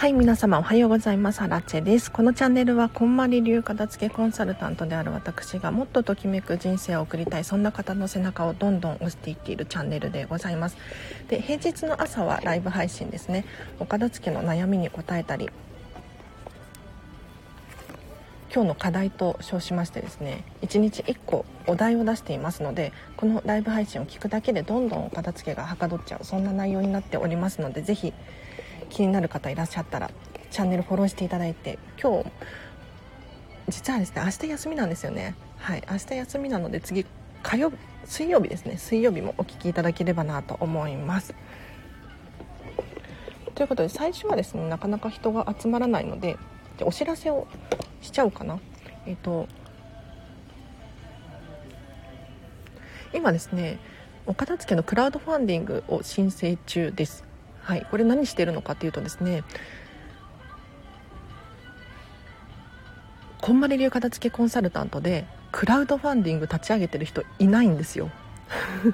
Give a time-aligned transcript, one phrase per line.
[0.00, 1.42] はい皆様おはようございます。
[1.42, 2.10] アラチェです。
[2.10, 10.78] このチャンネルはこんまり流片付けコンサルタントである私がもっとときめく人生を送りたいそんな方の背中をどんどん押していっているチャンネルでございます。
[11.28, 13.44] で平日の朝はライブ配信ですね。
[13.78, 15.50] お片付けの悩みに答えたり
[18.54, 28.14] 今日の課題と称しましてですね1日1個お題を出していますのでこのライブ配信を聞くだけでどんどんお片付けがはかどっちゃうそんな内容になっておりますのでぜひ
[28.90, 30.10] 気になる方いらっしゃったら
[30.50, 32.30] チャンネルフォローしていただいて今日
[33.68, 35.34] 実はですね明日休みなんですよね。
[35.58, 37.06] はい明日休みなので次
[37.42, 38.76] 火曜日水曜日ですね。
[38.76, 41.34] 水曜日もお聴きいただければなと思います。
[43.54, 46.36] ということで最初はですねなかなか人が集まらないので
[46.82, 47.46] お知らせを
[48.00, 48.58] しちゃおうかな。
[49.06, 49.46] えっ、と
[53.14, 53.78] 今ですね
[54.26, 57.29] お片付けのクラウドファンディングを申請中です。
[57.62, 59.44] はい、これ何してるのかっていうとですね
[63.40, 68.10] こんまり流片付けコンサルタントでクラウドファンディング立ち上げてる人いないんですよ。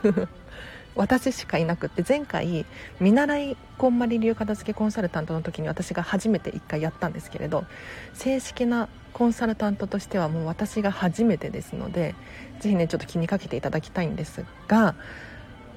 [0.95, 2.65] 私しかいなくって前回
[3.01, 7.67] 見習いこんまり流片付けコンサルタントの時に私が初めて1回やったんですけれど
[8.15, 12.15] 正式なコンサルタントとしてはもう私が初めてですので
[12.61, 14.95] ぜひねちょっと気にかけていただきたいんですが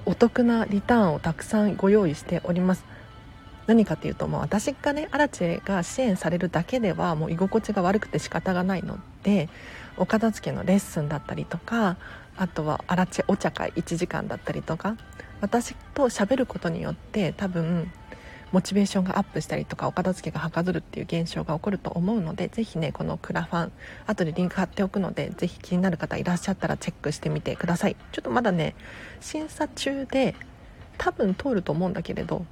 [0.05, 2.83] お得なリターンをたくさんご用意しております。
[3.69, 9.47] 何かっていうともう私がねアラチェが支援されるだけではもう居心地が悪くて仕方がないので
[9.95, 11.97] お片付けのレッスンだったりとか
[12.35, 14.97] あとはアラチェお茶会1時間だったりとか
[15.39, 17.91] 私と喋ることによって多分
[18.51, 23.71] モチベーションがアップしたりとかお片付けがはかどるっていう現象が起こると思うのでぜひねこのクラファン
[24.07, 27.95] 後でリンク貼っておくのでぜひ気になる方いらっしゃったらチェックしてみてください。
[28.11, 28.75] ちょっとまだね
[29.21, 30.35] 審査中で
[30.97, 32.45] 多分通ると思うんだけれど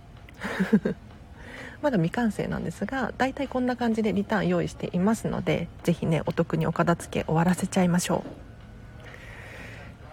[1.81, 8.23] まだ未完成なんですがだいたいこんな感じでリターン用意していますのでぜひねお得にお片付け終わらせちゃいましょ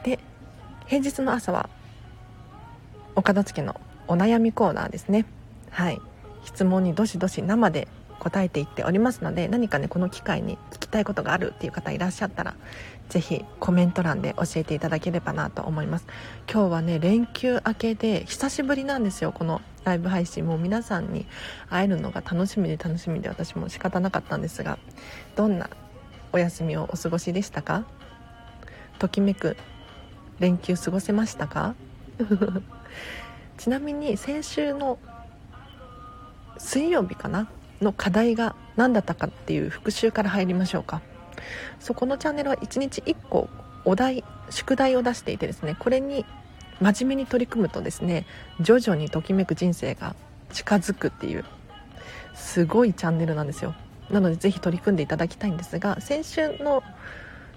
[0.02, 0.04] う。
[0.04, 0.18] で
[0.86, 1.68] 平日の朝は
[3.14, 5.24] お片付けのお悩みコーナーですね。
[5.74, 6.00] はい。
[6.44, 7.88] 質問にどしどし生で
[8.20, 12.54] 答えていっておりますので何かねこの機会に聞きたいことがあるっていう方いらっしゃったら
[13.08, 16.06] 是非コメント欄で教えていただければなと思います。
[16.50, 20.46] 今日はね連休明けで久しぶりなんですよこのライブ配信。
[20.46, 21.26] も皆さんに
[21.68, 24.78] 会えるのが楽しみで楽しみで私も仕方なかったんですが
[25.34, 25.68] どんな
[26.32, 27.84] お休みをお過ごしでしたか？
[29.00, 29.56] ときめく
[30.38, 31.74] 連休過ごせましたか？
[33.58, 34.98] ちなみに先週の
[36.58, 37.48] 水曜日かな
[37.80, 41.02] の課題が何だったかっていう復習から入りましょうか。
[41.80, 43.48] そこのチャンネルは1日1個
[43.84, 46.24] お題宿題を出していてですねこれに
[46.80, 48.26] 真面目に取り組むとですね
[48.60, 50.16] 徐々にときめく人生が
[50.52, 51.44] 近づくっていう
[52.34, 53.74] すごいチャンネルなんですよ。
[54.10, 56.82] なのでぜひ取り組んでいただきたいんですが先週の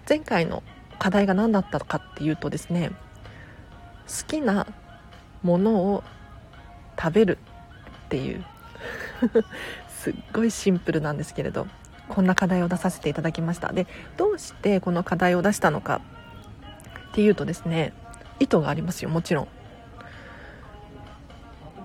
[0.08, 0.64] 前回の
[0.98, 2.92] 課題が何だったかっていうとですね
[4.08, 4.66] 好きな
[5.44, 6.04] ものを
[7.00, 7.38] 食べる
[8.06, 8.46] っていう
[9.90, 11.68] すっごいシンプルなんですけれど
[12.08, 13.74] こんな課題を出させていただきました。
[13.74, 16.02] でどうしてこの課題を出したのか
[17.10, 17.94] っていうとですね
[18.40, 19.48] 意図がありますよもちろん。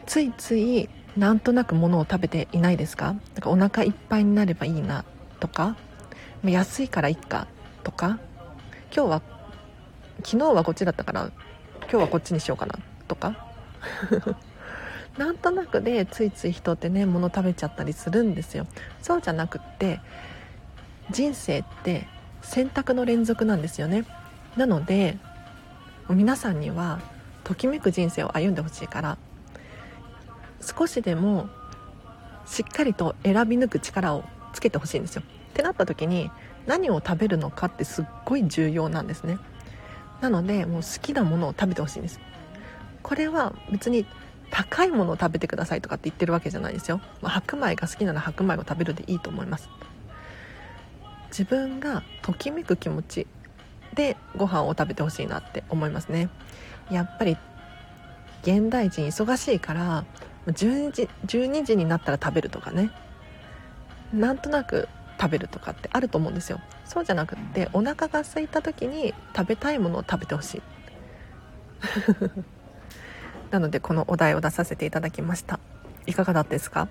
[0.07, 3.15] ついついなんとなくものを食べていないですか？
[3.35, 5.05] だからお腹いっぱいになればいいな
[5.41, 5.77] とか
[6.45, 7.47] 安いからいっか
[7.83, 8.19] とか。
[8.95, 9.23] 今日は
[10.23, 11.31] 昨日はこっちだったから
[11.91, 12.75] 今日はこっちにしようかな
[13.09, 13.35] とか。
[15.19, 18.67] なんとなくでついつい人ってね物食べちゃったりするんですよ。
[19.03, 20.01] そうじゃなくって
[21.11, 22.07] 人生って
[22.41, 24.05] 選択の連続なんですよね。
[24.57, 25.19] なので
[26.09, 27.01] 皆さんには
[27.45, 29.19] ときめく人生を歩んでほしいから
[30.61, 31.49] 少しでも
[32.47, 35.23] しっかりと選び抜く力をつけてほしいんですよ。
[35.23, 36.31] ってなった時に
[36.67, 39.39] 何を食べるのかってすっごい重要なんですね。
[40.21, 42.21] なのでもう好きなものを食べてほしいんです。
[43.03, 44.07] これは別に
[44.53, 49.69] 高いものを食べてくださいとかって言ってるわけじゃないですよ、まあ、白米が好きなら白米を食べるでいいと思います。
[51.31, 53.27] 自分がときめく気持ち
[53.95, 56.29] でご飯を食べてほしいなって思いますね。
[56.91, 57.39] やっぱり
[58.43, 60.05] 現代人忙しいから
[60.47, 62.91] 12時 ,12 時になったら食べるとかね。
[64.13, 64.89] なんとなく
[65.19, 66.61] 食べるとかってあると思うんですよ。
[66.85, 70.63] そうじゃなくってお腹が空いた時に食べたいものを食べてほしい。
[73.53, 75.61] なのでこのお題を出させていただきました。
[76.07, 76.89] いかがだったですか？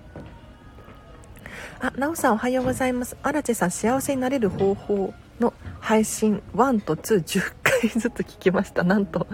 [1.80, 3.16] あ、なおさんおはようございます。
[3.22, 8.84] 荒地さん幸せになれる方法の配信1と210回ずつ聞きました。
[8.84, 9.26] なんと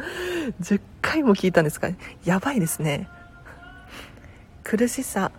[0.63, 1.91] 10回も聞いたんですか？
[2.25, 3.09] やばいですね。
[4.65, 5.31] 苦しさ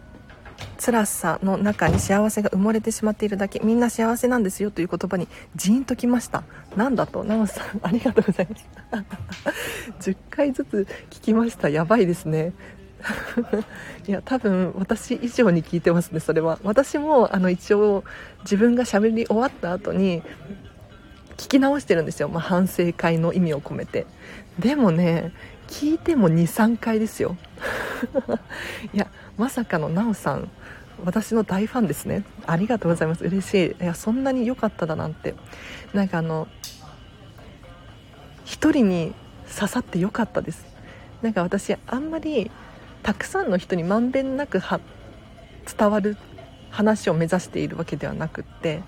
[0.78, 6.44] 辛さの中に幸せが埋もれてしまっているだけみんな幸せなんですよという言葉にジーンときました。
[6.76, 7.24] なんだと？
[7.24, 10.12] 奈緒さんありがとうございます。
[10.12, 11.70] 10回ずつ聞きました。
[11.70, 12.54] やばいですね。
[14.08, 16.60] いや多分私以上に聞いてますねそれは。
[16.64, 18.04] 私もあの一応
[18.42, 20.22] 自分がしゃべり終わった後に
[21.38, 24.06] 聞き直してるんですよ、まあ、反省会の意味を込めて。
[24.60, 25.32] でもね
[25.68, 27.38] 聞いても23回ですよ。
[28.94, 29.08] いや
[29.40, 30.52] まさかのなおさん
[31.06, 32.26] 私の大ファンですね。
[32.46, 33.24] ありがとうございます。
[33.24, 33.84] 嬉しい。
[33.84, 35.34] いやそんなに良かっただなんて。
[35.94, 36.50] なんかあの
[38.46, 39.16] 1人に
[39.48, 40.66] 刺さって良かったです。
[41.22, 42.52] なんか私あんまり
[43.02, 44.82] たくさんの人にまんべんなくは
[45.66, 46.18] 伝わる
[46.70, 48.82] 話を目指しているわけではなくって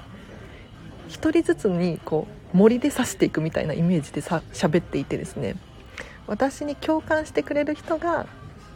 [1.09, 5.55] 1人ずつにこう森で刺していくみたいなイメージでさ喋っていてですね。
[6.27, 8.27] 私に共感してくれる人が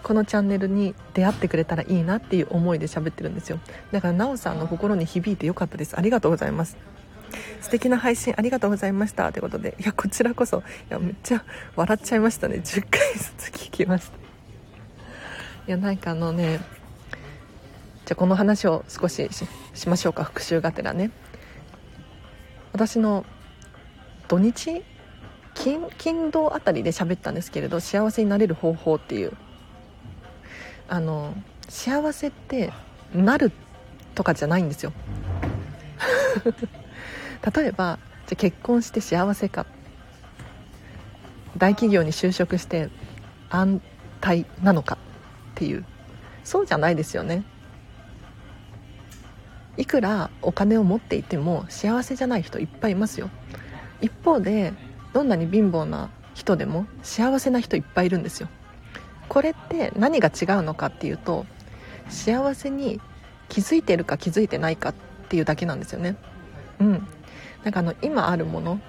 [0.06, 3.60] このチャンネルに出会ってくれたらいいなっていう思いで喋ってるんですよ。
[3.92, 5.98] だからなおさんの心に響いてよかったです。
[5.98, 6.78] ありがとうございます。
[7.60, 9.76] 素敵な配信ありがとうございましたということで。
[9.80, 10.60] いやこちらこそ。
[10.60, 11.44] いやめっちゃ
[11.76, 12.58] 笑っちゃいましたね。
[12.58, 14.18] 10回ずつ聞きました。
[15.68, 16.60] いやなんかあのね
[18.06, 19.28] じゃあこの話を少し
[19.74, 20.24] しましょうか。
[20.24, 21.10] 復習がてらね。
[22.74, 23.26] 私の
[24.28, 24.84] 土日
[25.56, 29.32] 金金土あたりで喋ったんですけれど幸せになれる方法っていう
[30.88, 31.34] あの
[31.68, 32.72] 幸せって
[33.14, 33.52] なる
[34.14, 34.94] とかじゃないんですよ。
[37.56, 39.66] 例えばじゃ結婚して幸せか。
[41.58, 42.90] 大企業に就職して
[43.50, 43.82] 安
[44.20, 44.98] 泰なのか
[45.52, 45.86] っていう。
[46.44, 47.44] そうじゃないですよね。
[49.78, 53.30] いくらお金を持っていても幸せじゃない人いっぱいいますよ。
[54.02, 54.74] 一方で
[55.14, 58.50] どんなに貧乏な人でも幸せな人いっぱいいるんですよ。
[59.36, 61.46] これって何が違うのかっていうと
[62.08, 63.02] 幸せに
[63.50, 64.96] 気づいてるか気づいてないかっ
[65.28, 66.16] ていうだけなんですよね。
[66.80, 67.08] うん。
[67.66, 68.80] なんかあの今あるもの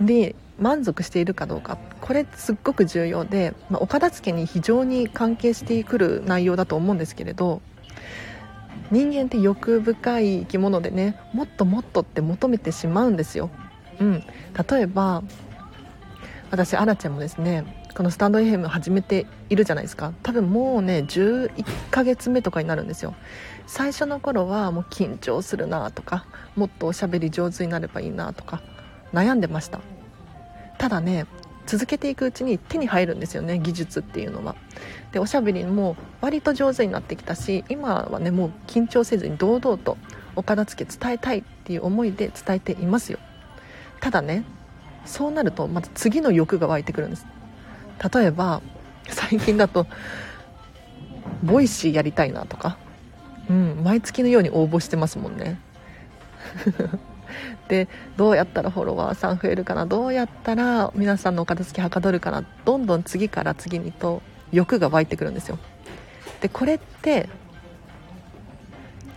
[0.00, 7.62] で満足しているかどうかこれすっごく重要で、まあ、お片付けに非常に関係してくる内容だと思うんですけれど
[8.90, 13.48] 人間って欲深い生き物でねもっともっとって求めてしまうんですよ、
[14.00, 14.24] うん、
[14.68, 15.22] 例えば
[16.50, 20.14] 私アラちゃんもですねこのスタンド FM 始めているじゃないですか。
[20.22, 23.14] 多分もうね11ヶ月目とかになるんですよ。
[23.66, 26.24] 最初の頃はもう緊張するなとか
[26.56, 28.62] もっとおしゃべり上手になればいいなとか
[29.12, 29.80] 悩んでました。
[30.78, 31.26] ただね
[31.66, 34.56] 続けていくうちに手に入るんですよね技術っていうのは。
[35.12, 39.98] でおしゃべりも割と上手になってきたし今はねもう緊張せずに堂々と
[40.34, 43.18] お片付け伝えたいっていう思いで伝えていますよ。
[44.00, 44.44] ただね
[45.04, 47.26] そうなるとまた次の欲が湧いてくるんです。
[48.10, 48.62] 例えば
[49.08, 49.86] 最近だと
[51.42, 52.78] ボイシーやりたいなとか。
[53.50, 55.58] うん毎月のように応募してますもんね。
[57.68, 59.84] でどうやったらフォロワーさん増えるかな？
[59.84, 62.44] どうやったら皆さんのお片付けはかどるかな？
[62.64, 64.22] どんどん次から次にと
[64.52, 65.58] 欲が湧いてくるんですよ。
[66.40, 67.28] でこれって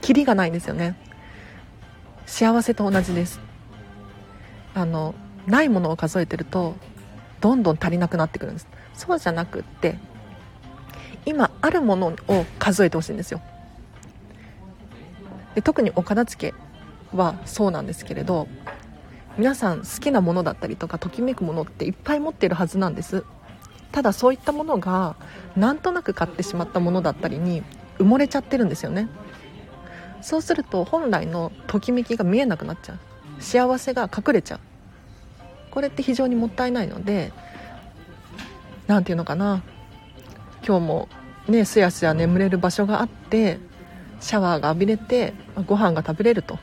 [0.02, 0.98] キリがないんですよね。
[2.26, 3.40] 幸せと同じです。
[4.74, 5.14] あの
[5.46, 6.76] ないものを数えてると
[7.42, 8.68] どんどん足りなくなってくるんです。
[8.98, 9.98] そうじゃなくって
[11.26, 13.42] 今あるものを数えてほしいんですよ。
[15.56, 18.48] で特にお片付けはそうなんですけれど
[19.38, 23.24] 皆さん好きなものだったりとかときめくものっていっぱい持ってるはずなんです。
[23.92, 25.16] ただそういったものが
[25.56, 27.64] なんとなく買ってしまったものだったりに
[27.98, 29.08] 埋もれちゃってるんですよね。
[30.22, 33.00] そうすると本来のときめきが見えなくなっちゃう。
[33.40, 34.60] 幸せが隠れちゃう。
[35.72, 37.32] これって非常にもったいないので
[38.88, 39.64] 何て言うのかな。
[40.66, 41.10] 今日も
[41.48, 43.60] ねすやすや眠れる場所があって
[44.20, 45.34] シャワーが浴びれて
[45.68, 46.60] ご飯が食べれると。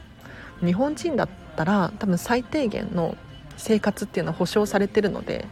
[0.64, 3.16] 日本人だったら多分最低限の
[3.56, 5.46] 生活っていうのは保障されてるので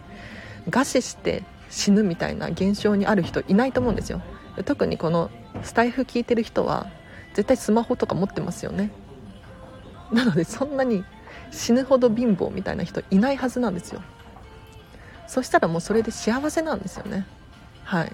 [0.69, 4.23] 餓死して死ぬみたいな現象にある人いないと思うんですよ。
[4.65, 5.31] 特にこの
[5.63, 6.87] スタイフ聞いてる人は
[7.35, 8.91] 絶対スマホとか持ってますよね。
[10.13, 11.05] なのでそんなに
[11.53, 14.03] 死ぬほど貧乏みたいな人いないはずなんですよ。
[15.31, 17.25] そしたらもうそれで幸せなんですよね。
[17.85, 18.13] はい。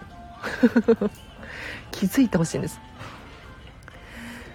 [1.91, 2.79] 気づいてほしいんです。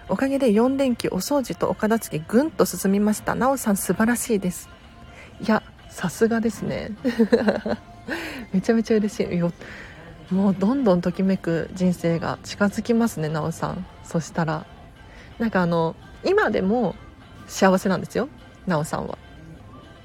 [0.07, 3.33] おかげで4連休お掃除とお片付けぐんと進みました。
[3.33, 4.69] なおさん素晴らしいです。
[5.41, 6.91] いやさすがですね。
[8.53, 9.37] めちゃめちゃ嬉しい。
[9.39, 9.51] よ
[10.29, 13.87] もうどんどんときめく人生が近づきますねなおさん。
[14.03, 14.67] そしたら。
[15.39, 16.95] なんかあの今でも
[17.47, 18.29] 幸せなんですよ
[18.67, 19.17] なおさんは。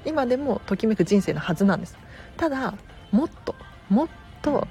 [0.05, 1.95] 今でもときめく人生のはずなんです。
[2.37, 2.75] ただ
[3.11, 3.55] もっと
[3.89, 4.07] もっ
[4.41, 4.67] と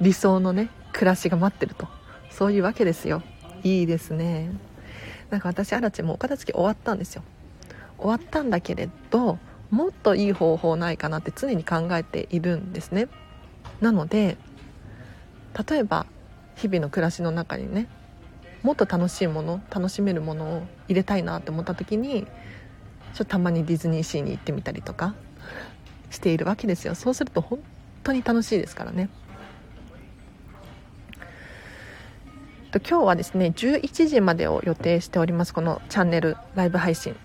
[0.00, 1.88] 理想のね暮らしが待ってると。
[2.30, 3.22] そういうわけですよ。
[3.62, 4.50] いいですね。
[5.30, 7.22] なんか私アラチもお片付け終わったんですよ。
[7.98, 9.38] 終わったんだけれど
[9.70, 13.08] もっといい方法ないかなって常に考えているんですね。
[13.80, 14.36] なので
[15.68, 16.06] 例えば
[16.56, 17.88] 日々の暮らしの中にね
[18.62, 22.30] もっと楽しいもの楽しめるものを入れたいなって思った時にちょっ
[23.18, 25.14] とたまにディズニーシーに行ってみたりとか
[26.16, 26.94] しているわけですよ。
[26.94, 27.60] そうすると本
[28.02, 29.08] 当に楽しいですからね。
[32.72, 35.54] 今日はですね11時までを予定しております。
[35.54, 37.16] このチャンネルライブ配信。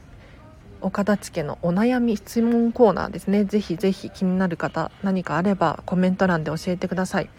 [0.81, 3.45] 岡田付のお悩み質問コーナーですね。
[3.45, 7.29] ぜひぜひ気になる方何かあればコメント欄で教えてください。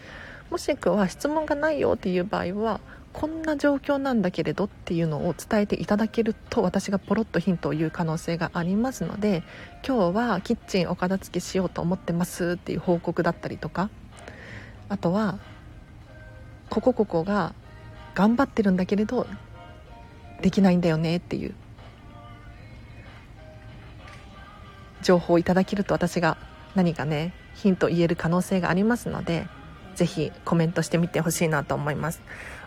[0.49, 2.79] もしくは質問がないよっていう場合は
[3.13, 9.43] こんな状況なんだけれどっていうのを伝えていただけると私がポロッとヒントを言う可能性がありますので
[9.87, 13.89] 今日はキッチンお片付けしようと思ってますっていう報告だったりとか
[14.89, 15.37] あとは
[16.69, 17.53] ここここが
[18.15, 19.27] 頑張ってるんだけれど
[20.41, 21.53] できないんだよねっていう
[25.03, 26.37] 情報をいただけると私が
[26.73, 29.47] 何かねヒント言える可能性がありますので
[29.95, 32.21] ぜひコメントしてみてほしいなと思います。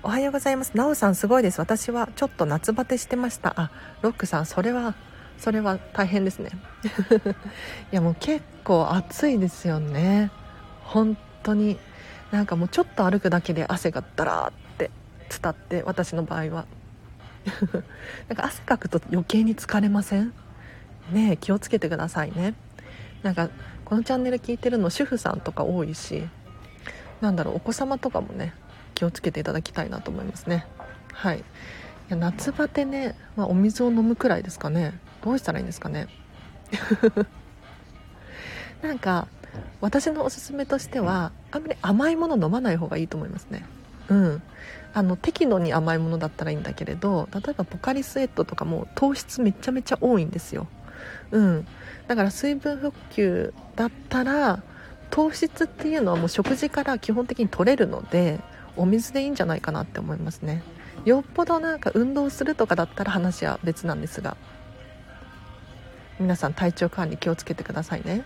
[0.07, 0.77] おはようございます。
[0.77, 1.59] なおさんすごいです。
[1.59, 3.55] 私はちょっと夏バテしてました。
[3.57, 3.73] あ
[4.03, 4.95] ロックさんそれは
[5.37, 6.51] それは大変ですね。
[7.91, 10.31] いやもう結構暑いですよね。
[10.85, 11.77] 本当に。
[12.31, 14.93] なんかもうちょっと歩くだけで汗がダラーって
[15.29, 16.67] 伝って私の場合は。
[18.29, 20.33] なんか汗かくと余計に疲れません？
[21.11, 22.55] ねえ気をつけてくださいね。
[23.25, 23.49] なんか
[23.85, 26.29] このチャンネル聞いてるの主婦さんとか多いし
[27.21, 28.55] なんだろうお子様とかもね
[28.97, 30.67] 気をつけていただきたいなと思いますね。
[31.13, 31.39] はい。
[31.39, 31.43] い
[32.09, 34.99] や夏バテね、まあ、お水を飲むくらいですかね。
[35.23, 36.09] どうしたらいいんですかね。
[38.83, 39.29] なんか
[39.81, 43.65] 私のおすすめとしてはあんまり甘いもの飲まない方がいいと思いますね。
[44.09, 44.43] うん。
[44.95, 50.67] あの適度に甘いものだったらいいんだけれど例えばポカリスエットとかも糖質めちゃめちゃ多いんですよ。
[51.31, 51.67] うん。
[52.09, 54.63] だから水分補給だったら
[55.11, 58.41] 糖質っていうのはもう食事から基本的に取れるので
[58.77, 60.63] お水でいいんじゃないかなって思いますね
[61.05, 64.37] よっぽどなんか運動するとかだったら話は別なんですが
[66.19, 68.25] 皆さん体調管理気をつけてくださいね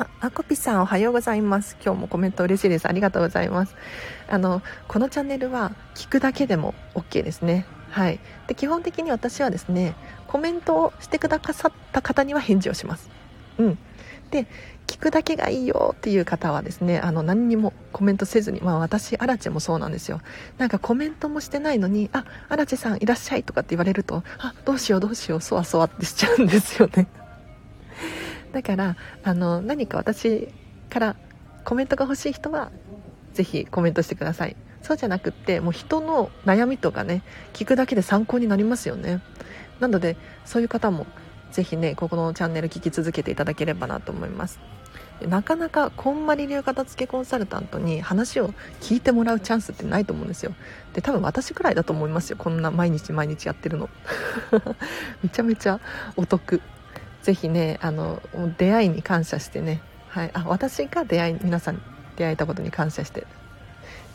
[0.00, 1.76] あ、あこぴさんおはようございます。
[1.84, 2.86] 今日もコメント嬉しいです。
[2.86, 3.74] ありがとうございます。
[4.28, 7.66] あの、このチャンネルは聞くだけでも OK ですね。
[7.90, 8.20] はい。
[8.46, 9.96] で、基本的に私はですね、
[10.28, 13.10] コメントをしてくださった方には返事をします。
[13.58, 13.78] うん。
[14.28, 14.46] で
[14.86, 20.20] 聞くだけがいいよっていう方はですねあの何にもコメントせずにまあ私アラチェもそうなんですよ。
[20.56, 27.06] なんかコメントもしてないのにあアラチェさんいらっしゃいとかって言われるとあどうしようどうしようそわそわってしちゃうんですよね。
[28.52, 30.48] だからあの何か私
[30.88, 31.16] から
[31.64, 32.70] コメントが欲しい人は
[33.34, 34.56] ぜひコメントしてください。
[34.82, 39.20] そうじゃなくってもう人の悩みとかね聞くだけで参考になりますよね。
[39.80, 41.06] なのでそういう方も
[41.52, 44.60] ぜひねここのチャンネル聞き続けていただければなと思います。
[45.26, 48.50] なかなかこんまり流片付けコンサルタントに話を
[48.80, 50.54] 聞いてもらうチャンスってないと思うんですよ。
[50.92, 52.36] で多分私くらいだと思いますよ。
[52.36, 53.90] こんな毎日毎日やってるの。
[55.22, 55.80] めちゃめちゃ
[56.16, 56.60] お得。
[57.22, 58.22] ぜひねあの
[58.58, 61.82] 出会いに感謝してね、はい、あ私が出会い皆さん
[62.16, 63.26] 出会えたことに感謝して。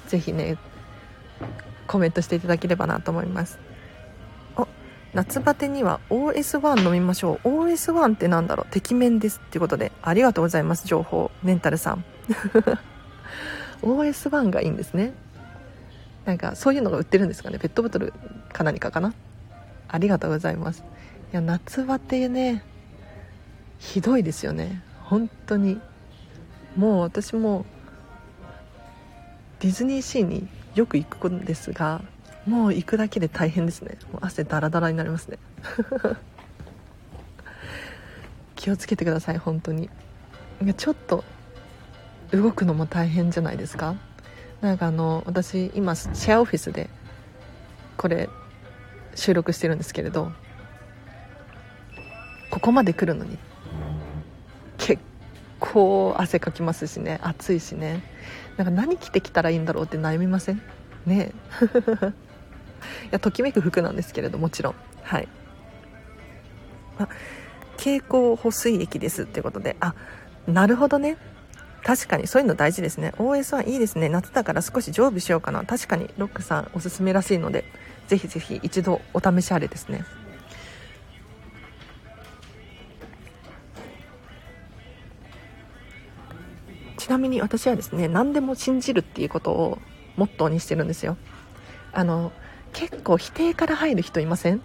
[0.07, 0.57] ぜひね
[1.87, 3.59] コメントしていただければなと思います。
[5.13, 7.47] 夏バテには OS1 飲みましょう。
[7.47, 8.71] OS1 ってなんだろう？
[8.71, 9.91] てきめんですっていうことで。
[10.01, 11.29] ありがとうございます情報。
[11.43, 12.03] メンタルさん。
[13.83, 15.13] OS1 がいいんですね。
[16.25, 17.59] なんかそういうのが売ってるんですかね？
[17.59, 18.13] ペットボトル
[18.51, 19.13] か何かかな？
[19.87, 20.83] ありがとうございます。
[21.31, 22.63] いや夏バテね。
[23.77, 24.81] ひどいですよね。
[25.03, 25.79] 本当に。
[26.75, 27.65] もう私も
[29.59, 32.01] ディズニーシーによく行くんですが
[32.45, 33.97] もう行くだけで大変ですね。
[34.11, 35.37] もう汗ダラダラになりますね。
[38.55, 39.89] 気をつけてください本当に。
[40.77, 41.23] ちょっと
[42.31, 43.95] 動くのも大変じゃないですか？
[44.61, 46.89] なんかあの私今シェアオフィスで
[47.97, 48.29] これ
[49.15, 50.31] 収録してるんですけれど
[52.49, 53.37] ここまで来るのに
[54.77, 55.01] 結
[55.59, 58.01] 構汗かきますしね暑いしね。
[58.57, 60.61] なんか何着てきたらいいんだろうって悩みません？
[61.05, 61.31] ね。
[63.05, 64.75] いやときめく服なんですけれどもちろん。
[65.01, 65.27] はい。
[66.99, 67.07] あ
[67.77, 69.75] 蛍光補水液ですっていうことで。
[69.79, 69.95] あ
[70.47, 71.17] なるほどね。
[71.83, 73.13] 確かにそういうの大事ですね。
[73.17, 74.09] OS はいいですね。
[74.09, 75.65] 夏だから少し常備しようかな。
[75.65, 77.65] 確かにロックさんおすすめらしいので
[78.07, 80.05] ぜひぜひ一度お試しあれですね。
[86.97, 89.77] ちなみに私はですね何でも信じるっていうことを
[90.15, 91.17] モットーにしてるんですよ。
[91.91, 92.31] あの
[92.73, 94.61] 結構否定から入る人いません？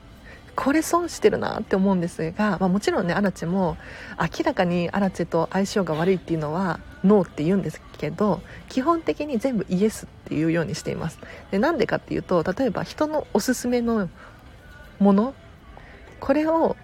[0.57, 3.77] これ損してるなって思うんですが、まあ、もちろんねアラチも
[4.19, 11.21] 明らかにアラチと相性が悪いっていうのはノーって言うんですけど基本的に全部イエスっていうようにしています。
[11.53, 14.09] でなんでかっていうと例えば人のおすすめの
[14.99, 15.33] もの
[16.19, 16.77] これを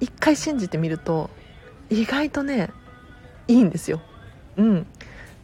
[0.00, 1.28] 一回信じてみると
[1.90, 2.70] 意外とね
[3.46, 4.00] いいんですよ。
[4.56, 4.86] うん。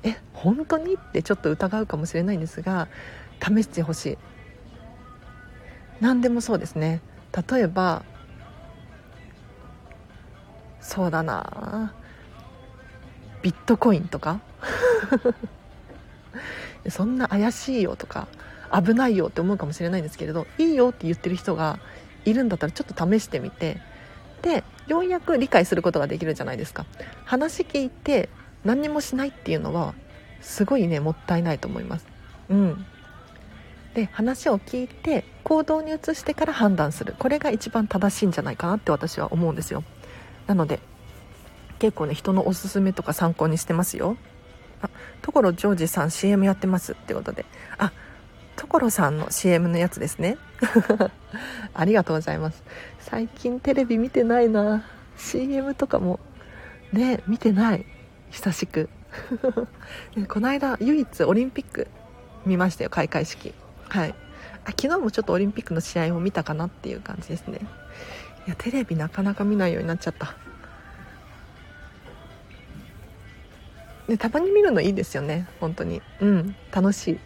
[0.04, 0.94] え本当に？
[0.94, 2.88] ってちょっと疑うかもしれないんですが
[3.42, 4.18] 試してほしい。
[6.00, 7.00] 何でもそうですね。
[7.50, 8.04] 例えば
[10.80, 11.92] そうだな。
[13.42, 14.40] ビットコインとか。
[16.88, 18.28] そんな怪しいよとか
[18.72, 21.78] 危ないよって思うかもしれないんですけれどいいよって言ってる人が
[22.24, 23.80] いるんだったらちょっと試してみて。
[24.42, 26.86] でようやく理解することができるじゃないですか。
[27.24, 28.28] 話聞いて
[28.64, 29.94] 何にもしないっていうのは
[30.40, 32.06] すごいねもったいないと思います。
[32.48, 32.86] うん。
[33.94, 37.14] で話を聞いて行動に移してから判断する。
[37.18, 39.82] これが一番正しいんじゃないかなって私は思うんですよ。
[40.46, 40.78] なので
[41.78, 44.18] 結構ね人のおすすめとか参考にしてますよ。
[44.82, 44.90] あ
[45.22, 47.46] 所ジョージさん CM やってますってことで。
[47.78, 47.92] あ
[48.56, 50.36] 所さんの CM のやつですね。
[51.72, 52.62] ありがとうございます。
[52.98, 54.84] 最近テレビ見てないな。
[55.16, 56.20] CM とかも
[56.92, 57.86] ね見てない。
[58.30, 58.90] 久しく。
[60.28, 61.86] この間唯一オリンピック
[62.44, 63.54] 見ましたよ開会式。
[63.88, 64.14] はい。
[64.68, 67.60] あ昨日もちょっとオリンピックの試合を見たかなっていう感じですね。
[68.46, 70.36] いやテレビなかなか見ないようになっちゃった。
[74.08, 75.48] でたまに見るのいいですよね。
[75.58, 76.02] 本当に。
[76.20, 76.54] うん。
[76.70, 77.18] 楽しい。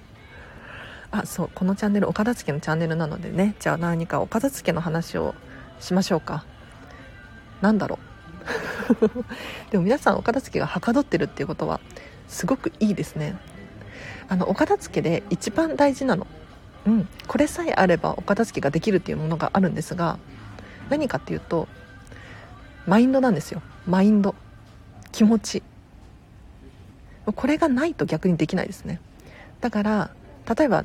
[1.10, 1.50] あそう。
[1.54, 3.54] このチャンネルお片付けのチャンネルなのでね。
[3.58, 5.34] じゃあ何かお片付けの話を
[5.80, 6.44] しましょうか。
[7.62, 7.98] 何だろ
[8.92, 9.08] う。
[9.72, 11.80] でも皆さんお片付けがはかどってるっていうことは
[12.28, 13.34] すごくいいですね。
[14.28, 16.26] あのお片付けで一番大事なの。
[16.86, 17.08] うん。
[17.26, 20.18] これさえあればお片付けができるっていうものがあるんですが
[20.90, 21.68] 何かっていうと
[22.86, 23.62] マインドなんですよ。
[23.86, 24.34] マインド。
[25.12, 25.62] 気持ち。
[27.26, 29.00] これがないと逆にできないですね。
[29.60, 30.10] だから
[30.56, 30.84] 例えば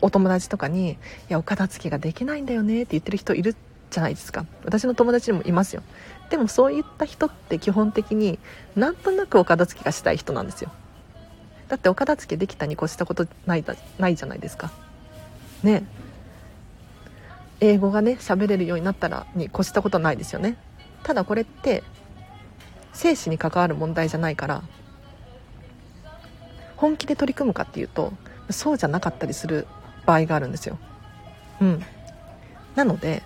[0.00, 0.96] お友達とかに「い
[1.28, 3.56] やお片付けができないんだよね」って言ってる人いる
[3.90, 4.46] じゃないですか。
[4.64, 5.82] 私の友達にもいますよ。
[6.30, 8.38] でもそういった人って基本的に
[8.76, 10.70] なんとなくお片付けがしたい人なんですよ。
[11.70, 13.64] だってお片付けできたに越したことない
[13.98, 14.72] ないじゃないですか。
[15.62, 15.84] ね。
[17.60, 20.56] 英語がね喋れるようになったらに越したことないですよね。
[21.04, 21.84] ただこれって
[22.92, 24.62] 生死に関わる問題じゃないから
[26.76, 28.12] 本気で取り組むかっていうと
[28.50, 29.68] そうじゃなかったりする
[30.06, 30.76] 場合があるんですよ。
[31.60, 31.84] うん。
[32.74, 33.22] なので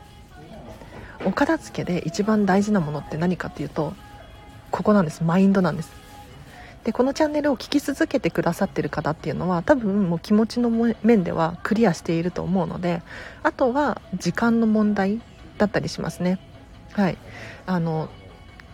[1.24, 3.94] お片付けで一番大事なものって何かっていうと
[4.70, 5.24] ここなんです。
[5.24, 6.03] マインドなんです。
[6.85, 13.03] でこのチャンネルを聞き続けてくださってる方っていうのは多分もう気持ちの面ではクリアしていると思うので
[13.42, 15.20] あとは時間の問題
[15.57, 16.38] だったりしますね。
[16.92, 17.18] はい。
[17.66, 18.09] あの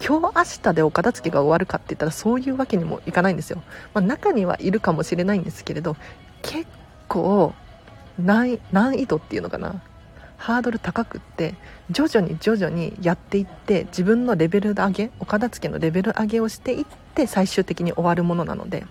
[0.05, 5.95] 今日明日でお片付けが終わるかって言ったらそういうわけにもいかないんですよ、まあ、中にはいるかもしれないんですけれど
[6.41, 6.67] 結
[7.07, 7.53] 構
[8.19, 8.59] 難
[8.95, 9.83] 易度っていうのかな。
[10.41, 11.55] ハードル高くって
[11.91, 18.87] 徐々に徐々にやっていって自分のレベル上げお片付けのレベル上げをしていって最終的に終わるものなので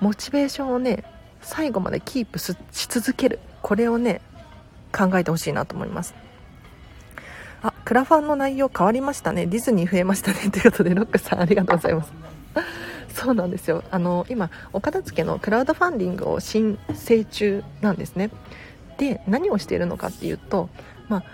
[0.00, 1.04] モチベーションをね
[1.42, 3.38] 最後までキープし続ける。
[3.60, 4.22] これをね
[4.96, 6.14] 考えてほしいなと思います。
[7.62, 9.44] あクラファンの内容変わりましたね。
[9.44, 10.50] ディズニー増えましたね。
[10.50, 12.12] ということでロックさんありがとうございます。
[13.14, 13.84] そうなんですよ。
[13.90, 18.30] あの今お片付けのクラウドファンディングを申請中なんですね。
[19.00, 20.68] で何をしているのかっていうと
[21.08, 21.24] まあ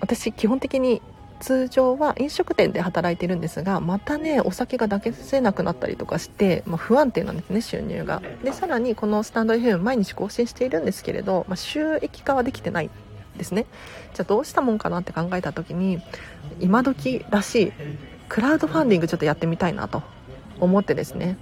[0.00, 1.00] 私基本的に
[1.38, 8.20] 通常は飲食店で働いてるんですがまたねお酒が出せなくなったりとかして、まあ、不安定なんですね収入が。
[8.42, 12.90] でさらにこのスタンド FM 毎日更新しているんですけれど、まあ、収益化はできてない
[13.38, 13.66] ですね。
[14.12, 16.02] じゃあどうしたもんかなって考えた時に
[16.58, 17.72] 今時らしい
[18.28, 20.02] クラウドファンディングちょっとやってみたいなと
[20.58, 21.38] 思ってですね。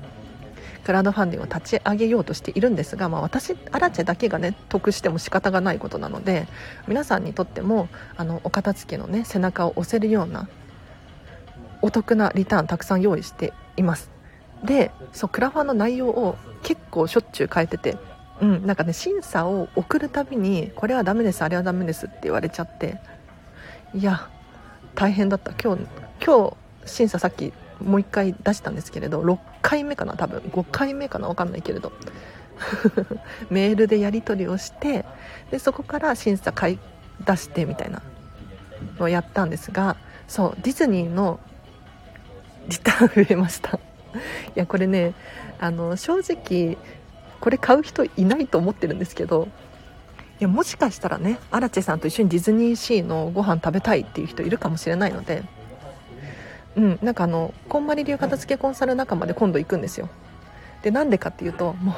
[0.84, 6.46] クラウドファンディングを立ち上げようとしているんですが、まあ、私アラチェだけがね得しても仕方がないことなので
[6.86, 10.48] 皆さんにとってもあのお片付けのね背中を押せるような
[11.82, 14.10] お得なリターンたくさん用意しています。
[14.64, 17.96] でそうクラファンの内容を結構しょっちゅう変えてて
[18.40, 23.00] うん、なんかね審査を送るたびにこれはダメですあれはダメですって言われちゃって
[23.94, 24.28] いや
[24.94, 25.52] 大変だった。
[25.52, 25.86] 今日
[26.24, 26.56] 今日
[26.88, 29.38] 審査さっきもう1回出したんですけれど6
[29.68, 30.40] 回目かな多分。
[30.40, 31.92] 5回目かな分かんないけれど。
[33.50, 35.04] メールでやり取りをして
[35.52, 36.78] でそこから審査買い
[37.24, 38.02] 出してみたいな
[38.98, 41.38] のをやったんですがそうディズニーの
[42.66, 43.78] リターン増えました。
[43.78, 43.81] い
[44.57, 45.14] やこれね
[45.61, 46.78] あの正直
[47.40, 49.46] これ買う人いないと思ってるんですけど
[50.40, 55.42] いやもしかしたらねアラチェさんと一緒にディズニーシーのご飯食べたいっていう人いるかもしれないので
[56.78, 60.08] うんなんかあのこんまり流片付けコンサル仲間で今度行くんですよ。
[60.82, 61.94] でなんでかっていうともう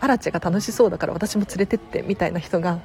[0.00, 2.78] アラチェが楽しそうだから私も連れてってみたいな人が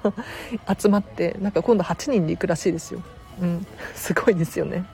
[0.78, 3.02] 集まってなんか今度8人で行くらしいですよ。
[3.40, 4.84] うんすごいですよね。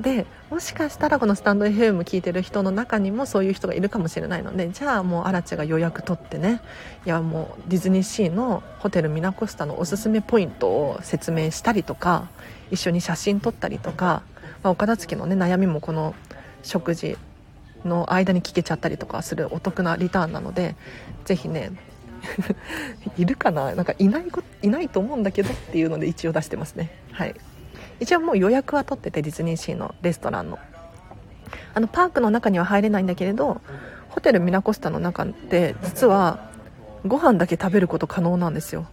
[0.00, 6.60] でもしかしたらこのスタンド FM 聞いてる人の中にもそういう人がいるかもしれないのでじゃあもうアラチェが予約取ってね。
[7.06, 12.28] いやもうディズニーシーのホテルミナコスタのおすすめポイントを説明したりとか
[12.72, 14.22] 一緒に写真撮ったりとか、
[14.64, 16.16] まあ、お片付けのね悩みもこの
[16.64, 17.16] 食事
[17.84, 20.74] の間に聞けちゃったりとかするお得なリターンなので
[21.24, 21.70] ぜひね
[23.16, 23.74] いるかな？
[23.76, 24.24] なんかいない
[24.62, 26.90] いないと思うんだけどっていうので一応出してますね。
[27.12, 27.34] はい。
[28.00, 30.58] 一応もう予約は取っててディズニーシーのレストランの。
[31.74, 33.60] あのパークの中には入れないんだけれど
[34.08, 36.50] ホテルミラコスタの中って実は
[37.06, 38.86] ご飯だけ食べること可能なんですよ。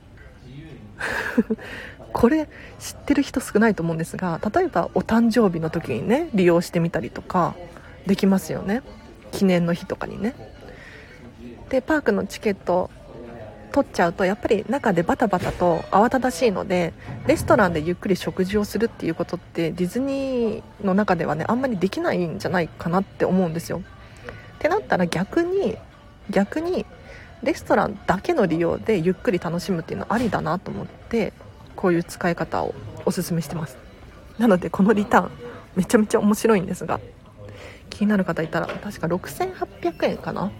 [2.13, 2.47] これ
[2.79, 7.55] 知ってる人少ないと思うんですが例えばお誕生日の時にね利用してみたりとか
[8.05, 8.81] できますよね。
[9.31, 10.35] 記念の日とかにね。
[11.69, 12.89] でパークのチケット
[13.77, 16.93] 取っちゃうとやっぱり中でバタバタと慌ただしいので
[17.27, 23.83] レストランでゆっくり食事をするっていうことってディズニーの中ではねあんまりできないんじゃないかなって思うんですよ。
[24.55, 25.77] ってなったら逆に
[26.31, 26.87] 逆に
[27.43, 31.31] レストランだけの利用でゆっくり楽しむっていうのはありだなと思って
[31.75, 32.73] こういう使い方を
[33.05, 33.77] おすすめしてます。
[34.39, 35.31] なのでこのリターン
[35.75, 36.99] めちゃめちゃ面白いんですが
[37.91, 40.51] 気になる方いたら確か6800円かな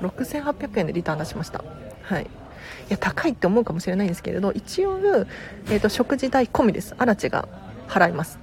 [0.00, 1.62] ？6800円でリターン出しました。
[2.02, 2.26] はい。
[2.90, 4.98] や高いって思うかもしれないんですけれど一応、
[5.68, 6.94] えーと、食事代込みです。
[6.98, 7.48] アラチが
[7.88, 8.38] 払います。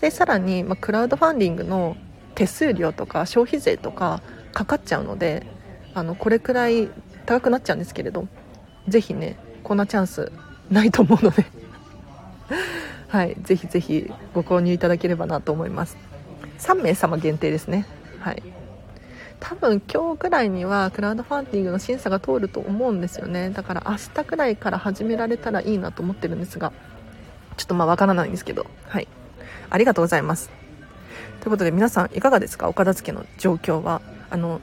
[0.00, 1.96] でさらに、まあ、クラウドファンディングの
[2.34, 4.20] 手数料とか消費税とか
[4.52, 5.46] かかっちゃうので
[5.94, 6.88] あのこれくらい
[7.24, 8.28] 高くなっちゃうんですけれど
[8.88, 10.30] ぜひねこんなチャンス
[10.70, 11.46] ないと思うので。
[13.08, 15.96] はいぜひぜひご購入いただければなと思います。
[16.58, 17.86] 3名様限定ですね。
[18.20, 18.42] はい。
[19.40, 23.50] 多分今日くらいにはクラウドファンディングの審査が通ると思うんですよね。
[23.50, 26.72] だから明日くらいから始められたらいいなと思ってるんですが
[27.56, 28.66] ちょっとまあわからないんですけど。
[28.88, 29.08] はい。
[29.70, 30.50] ありがとうございます。
[31.40, 32.68] ということで皆さんいかがですか？
[32.68, 34.00] お片付けの状況は？
[34.30, 34.60] あの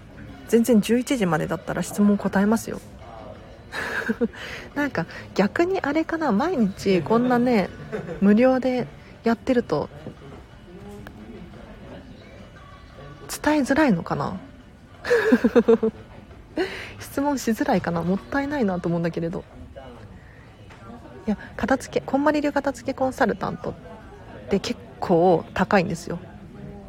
[0.47, 2.81] 全然11時までだったら質問答えますよ。
[4.75, 5.05] なんか
[5.35, 6.31] 逆にあれかな？
[6.31, 7.69] 毎日こんなね
[8.21, 8.87] 無料で
[9.23, 9.89] やってると
[13.43, 14.39] 伝えづらいのかな？
[16.99, 19.43] 質問しづらいかなもったいないなと思うんだけれど。
[21.25, 23.73] いや片付けこんまり流片付けコンサルタントっ
[24.49, 26.19] て結構高いんですよ。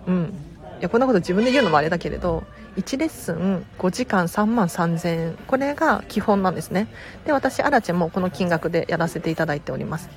[0.07, 0.35] うん。
[0.81, 2.43] いやこんなこと自分で言うのもあれだけれど
[2.77, 5.39] 1レッスン5時間3万3000円。
[5.47, 6.89] これが基本なんですね。
[7.25, 10.09] で私アラチェもこの金額でやらせていただいております。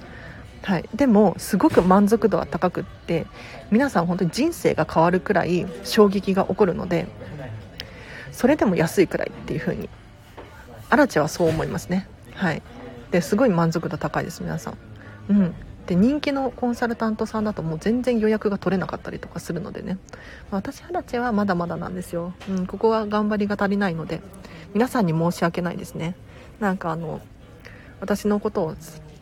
[0.64, 3.26] はい、でもすごく満足度は高くって
[3.72, 7.08] 皆さん本当に人生が変わるくらい衝撃が起こるので
[8.38, 9.90] それでも安いくらいっていう風に。
[10.92, 12.08] アラチェはそう思いますね。
[12.36, 12.62] はい。
[13.10, 14.78] ですごい満足度高いです皆さん。
[15.30, 15.56] うん。
[15.88, 19.98] で人気のコンサルタントさんだともう全然予約が取れなかったりとかするのでね。
[20.52, 24.22] 私アラチェはまだまだなんですよ、うん、ここは頑張りが足りないので
[24.76, 26.16] 皆さんに申し訳ないですね。
[26.60, 27.22] なんかあの
[28.02, 28.76] 私のことを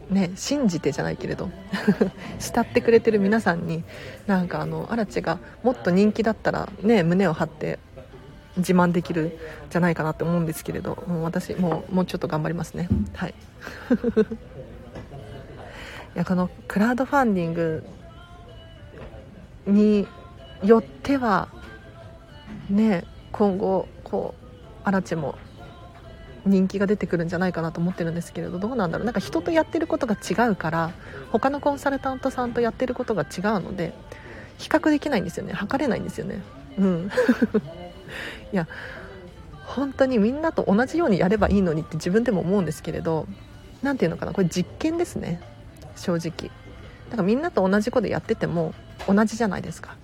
[0.10, 1.50] ね信じてじゃないけれど
[2.40, 3.86] 慕ってくれてる皆さんに
[4.28, 7.80] なんかあのアラチェがもっと人気だったらね胸を張って
[8.58, 9.38] 自慢できる
[9.70, 12.88] じゃないかなって思うんですけれどもう私もうもうちょっと頑張りますね。
[13.14, 13.34] はい。
[16.16, 17.84] いやこのクラウドファンディング
[19.68, 20.08] に
[20.64, 21.50] よっては
[22.70, 25.36] ね今後こうアラチェも
[26.46, 29.06] 人気が出てくるんじゃないかなと思ってるんですけれどどうなんだろう。
[29.06, 30.92] なんか人とやってることが違うから
[31.32, 33.28] 他のコンサルタントさんとやってることが違う
[33.60, 33.94] ので
[34.58, 35.54] 比較できないんですよね。
[35.54, 36.42] 測れないんですよね。
[36.78, 37.12] うん。
[38.54, 38.68] いや
[39.66, 43.28] 本当にみんなと同じようにやればいいのにって自分でも思うんですけれど
[43.82, 45.42] 何ていうのかなこれ実験ですね。
[45.96, 46.52] 正直。
[47.10, 48.74] だからみんなと同じことやってても
[49.08, 49.96] 同じじゃないですか。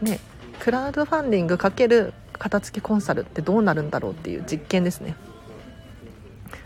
[0.00, 0.20] ね
[0.60, 5.14] クラウドファンディング×片付けコンサルってどうなるんだろうっていう実験ですね。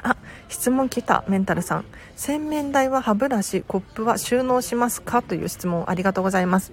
[0.03, 0.17] あ
[0.49, 1.85] 質問来たメンタルさん。
[2.17, 5.23] 洗面台は歯ブラシコップは収納しますか？
[5.23, 6.73] という質問ありがとうございます。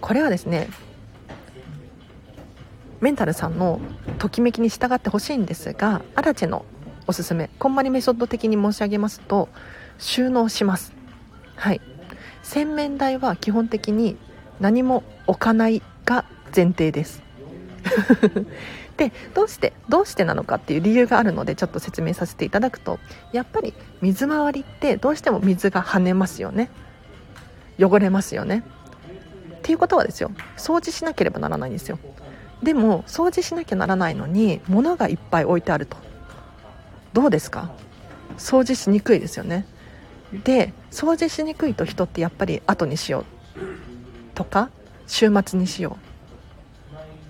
[0.00, 0.68] これはですね
[3.00, 3.80] メンタルさんの
[4.18, 6.64] ときめきに従ってほしいんですがアラチェの
[7.06, 9.48] おすすめこんまりメソッド的に申し上げますと
[9.98, 10.92] 収納します。
[11.56, 11.80] はい。
[12.42, 14.16] 洗面台は基本的に
[14.60, 17.22] 何も置かないが前提です。
[18.96, 22.98] でどうしてどうしてなのかっていう理由があるのでちょっと説明させていただくと
[23.32, 26.70] やっぱり水回りってどうしても水が跳ねますよね。
[27.78, 28.62] 汚れますよね。
[29.58, 30.30] っていうことはですよ。
[30.56, 31.98] 掃除しなければならないんですよ。
[32.62, 35.96] でも掃除しなきゃならないのに物がいっぱい置いてあると。
[37.12, 37.70] どうですか？
[38.38, 39.66] 掃除しにくいですよね。
[40.44, 43.24] で掃除しにくいと人ってやっぱり後にしよう。
[44.34, 44.70] とか
[45.06, 45.94] 週末にしよう。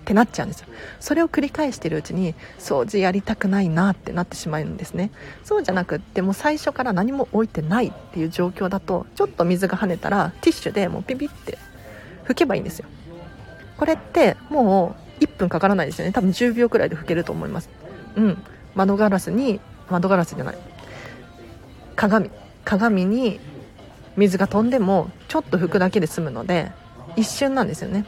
[0.01, 0.67] ってなっちゃうんですよ。
[0.99, 5.11] それを繰り返してるうちに掃除やりたくないなってなってしまうんですね。
[5.43, 11.57] そうじゃなくってもう最初から何も置いてないっていう状況だとちょっと水が跳ねたらティッシュでもうピピって
[12.25, 12.87] 拭けばいいんですよ。
[13.77, 16.11] これってもう1分かからないですよね。
[16.11, 17.69] 多分10秒くらいで拭けると思います。
[18.15, 18.43] うん。
[18.75, 20.57] 窓ガラスに窓ガラスじゃない。
[21.95, 22.29] 鏡。
[22.65, 23.39] 鏡に
[24.17, 26.71] 水が飛んでもちょっと拭くだけで済むので
[27.15, 28.05] 一瞬なんですよね。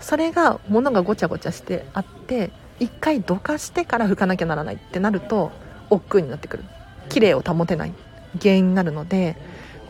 [0.00, 2.50] それが物がごちゃごちゃしてあって
[2.80, 5.52] 一回どかしてから拭かなきゃならないってなると
[5.90, 6.64] 億劫になってくる。
[7.08, 7.92] 綺麗を保てない。
[8.40, 9.36] 原因になるので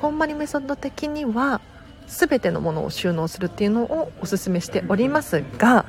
[0.00, 1.60] こんまりメソッド的には
[2.06, 5.86] 全てのものを収納するっていうのをおすすめしておりますが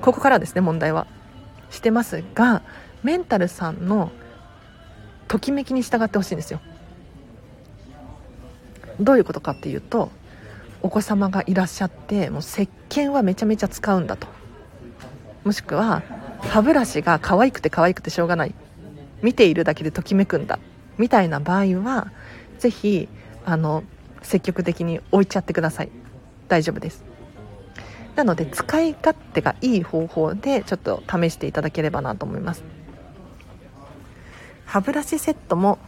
[0.00, 1.06] ここからですね問題は。
[1.70, 2.62] してますが
[3.02, 4.12] メンタルさんの
[5.28, 6.60] ときめきに従ってほしいんですよ。
[9.00, 10.10] どういうことかっていうと
[10.82, 14.28] お子様がいらっしゃってもう石鹸はめちゃめちゃ使うんだと。
[15.44, 16.02] もしくは
[16.40, 18.54] 歯ブラシが可愛くて可愛くてしょうがない。
[19.22, 20.58] 見ているだけでときめくんだ。
[20.98, 22.10] みたいな場合は
[22.58, 23.08] 是非
[23.44, 23.82] あの
[24.22, 25.90] 積極的に置いちゃってください。
[26.48, 27.05] 大丈夫です。
[28.16, 32.64] なので使い勝手がいい方法でちょっと試していただければなと思います。
[34.64, 35.78] 歯ブラシセットも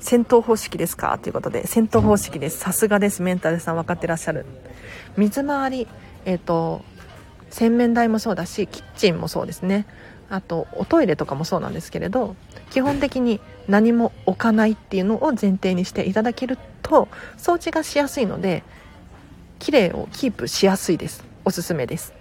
[0.00, 1.16] 戦闘方式ですか？
[1.18, 2.58] ということで戦闘方式です。
[2.58, 3.22] さすがです。
[3.22, 4.44] メンタルさん分かってらっしゃる。
[5.16, 5.88] 水回り
[6.24, 6.82] えっ、ー、と
[7.50, 9.86] 洗面台もそうだしキッチンもそうですね。
[10.28, 12.36] あとおトイレとかもそうなんですけれど
[12.70, 18.62] 基本的に何も置かないっていうのを前提にしていただけると掃除がしやすいので
[19.58, 21.22] 綺麗をキープしやすいです。
[21.44, 22.12] おすすめです。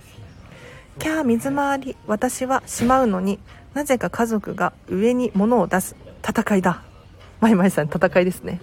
[0.99, 3.39] キャー水回り私はしまうのに
[3.73, 5.95] なぜか家族が上に物を出す
[6.27, 6.83] 戦いだ。
[7.39, 8.61] まいまいさん戦いですね。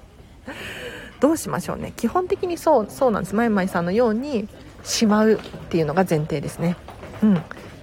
[1.20, 1.92] どうしましょうね。
[1.96, 3.34] 基本的にそうそうなんです。
[3.34, 4.48] まいまいさんのように
[4.82, 5.36] しまうっ
[5.68, 6.76] ていうのが前提ですね。
[7.22, 7.34] うん。
[7.34, 7.40] や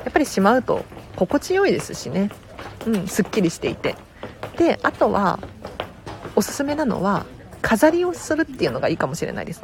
[0.09, 2.31] っぱりしまうと心地よいですしね。
[2.85, 3.07] うん。
[3.07, 3.95] すっきりしていて。
[4.57, 5.39] であとは
[6.35, 7.25] おすすめなのは
[7.61, 9.63] 飾りをするっていうのがいいかもしれないです。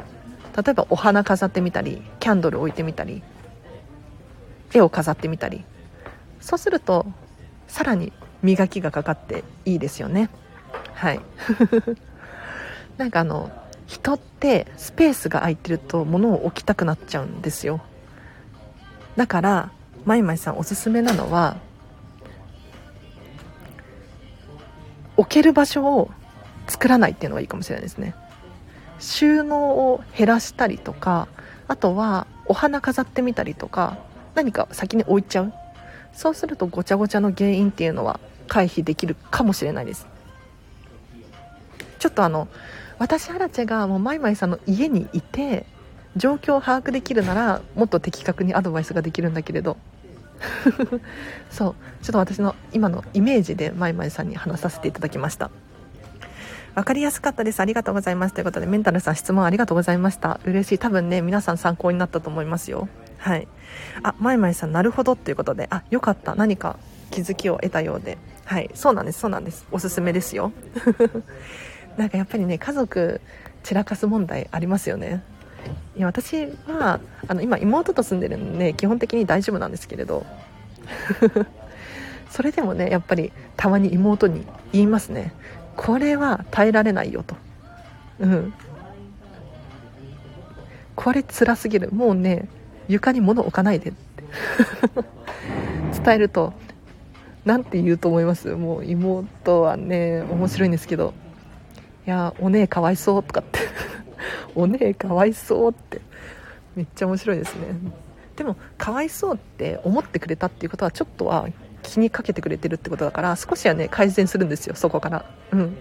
[0.56, 3.22] 例えばお花飾ってみたりキャンドル置いてみたり
[4.72, 5.64] 絵を飾ってみたり。
[6.40, 7.06] そうすると
[7.68, 8.12] さらに
[8.42, 10.28] 磨きがかかっていいですよね。
[10.92, 11.20] はい。
[12.98, 13.50] なんかあの
[13.86, 17.80] 人ってスペースが空いてると物を置きたくなっちゃうんですよ。
[19.16, 19.70] だから
[20.04, 21.56] まいまいさんおすすめなのは
[25.16, 26.10] 置ける場所を
[26.66, 28.14] 作らないっていうのがいいかもしれないですね。
[28.98, 31.28] 収納を減らしたりとか
[31.68, 33.98] あとはお花飾ってみたりとか
[34.34, 35.52] 何か先に置いちゃう。
[36.12, 40.06] そうするとごちゃごちゃの原因っていうのは回避できるかもしれないです。
[41.98, 42.48] ちょっとあの
[42.98, 45.66] 私アラチェがもうマイマイさんの家にいて
[46.16, 49.76] 状況を把握できるならもっと的確にアドバイスができるんだけれど。
[51.50, 51.74] そう。
[52.02, 55.50] ちょっと私の今のイメージでマイマイさんに話させていただきました。
[56.74, 57.60] 分かりやすかったです。
[57.60, 58.34] ありがとうございます。
[58.34, 60.40] ということでメンタルさん質問ありがとうございました。
[60.44, 60.78] 嬉しい。
[60.78, 62.88] 多分ね皆さん参考になったと思いますよ。
[63.18, 63.46] はい。
[64.02, 65.12] あマイマイさんなるほど。
[65.12, 66.34] っていうことであよかった。
[66.34, 66.76] 何か
[67.12, 68.18] 気づきを得たようで。
[68.44, 68.70] はい。
[68.74, 69.20] そうなんです。
[69.20, 69.66] そうなんです。
[69.70, 70.52] おすすめですよ。
[71.96, 73.20] なんかやっぱりね家族
[73.62, 75.22] 散らかす問題ありますよね。
[75.96, 80.26] いや私はあの今妹と住んでるんで基本的に大丈夫なんですけれど。
[82.30, 85.32] それでもねやっぱりたまに妹に言いますね。
[85.76, 87.36] これは耐えられないよと。
[88.20, 88.54] うん。
[90.94, 91.90] これ辛すぎる。
[91.92, 92.48] もうね
[92.88, 94.24] 床に物置かないでって。
[96.04, 96.52] 伝えると
[97.44, 98.48] 何て言うと思います？
[98.54, 101.14] もう妹はね面白いんですけど
[102.06, 103.60] いやお姉かわいそうとかって。
[104.54, 106.00] お姉かわいそうって。
[106.76, 107.68] めっちゃ面白いですね。
[108.36, 111.48] でもかわいそうって思ってくれたっていうことはちょっとは
[111.84, 115.24] 気にかけてくれてるってことだから少しはね改善するんですよそこから。
[115.52, 115.76] うん。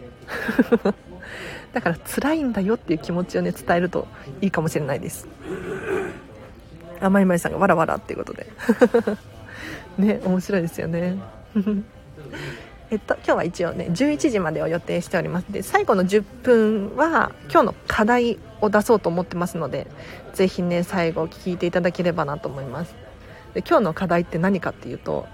[1.73, 4.07] だから辛いんだよっていう気持ちをね伝えると
[4.41, 5.27] いいかもしれないです。
[7.01, 8.47] あまいまいさんがわらわらっていうことで。
[9.97, 11.17] ね面白いですよね。
[12.91, 15.45] えっと、今日は一応ね11時までを予定しております。
[15.49, 19.87] で最後の10分は今日の課題を出そうと思ってますので
[20.33, 22.93] ぜひね最後聞いていただければなと思います。
[23.53, 25.27] で今日の課題って何かっていうと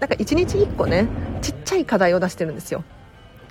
[0.00, 1.08] なんか1日1個ね
[1.42, 2.84] ちっちゃい課題を出してるんですよ。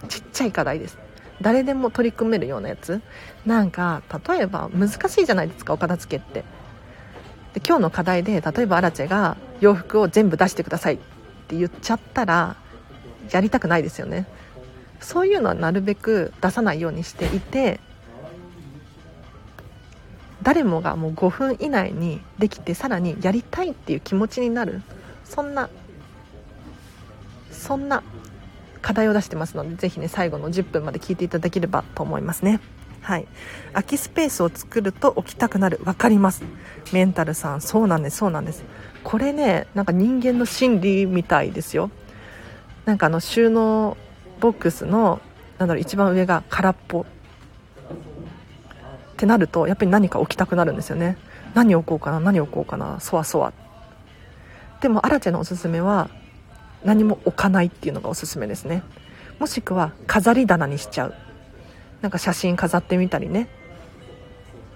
[0.08, 0.98] ちっちゃい課題です。
[1.42, 3.02] 誰でも取り組めるようなやつ。
[3.46, 6.44] なんか例えば難しいじゃないですかお片付けって。
[7.54, 10.98] で今日の課題で例えばアラチェが洋服を全部出してくださいっ
[11.48, 12.56] て言っちゃったら
[13.32, 14.28] やりたくないですよね。
[15.00, 17.80] そういうのはなるべく出さないようにしていて
[20.42, 24.82] 誰もがもう5分以内にできてさらにやりたいっていう気持ちになる。
[25.24, 25.70] そんな
[27.68, 28.02] そんな
[28.82, 32.62] 課題を出してますのでぜひね最後の10分まで聞いていただければと思いますね。
[33.02, 33.28] はい。
[33.74, 36.44] 空きスペースを作ると起きたくなる分かります。
[36.94, 37.62] メンタルさん。
[37.62, 38.64] そうなんですそうなんです。
[39.04, 41.92] これねなんか人間の心理みたいですよ。
[42.86, 43.98] なんかあの収納
[44.40, 45.20] ボックスの
[45.58, 47.02] なんだろう一番上が空っぽ。
[47.02, 47.06] っ
[49.18, 51.18] てなるとやっぱり何か置きたくなるんですよね。
[51.54, 53.52] 何置こうかな何置こうかなそわそわ。
[54.80, 56.10] でもアラチェのおすすめは
[56.84, 58.84] 何も置かないっていうのがおすすめですね。
[59.40, 61.14] もしくは飾り棚にしちゃう。
[62.02, 63.50] なんか写真飾ってみたりね。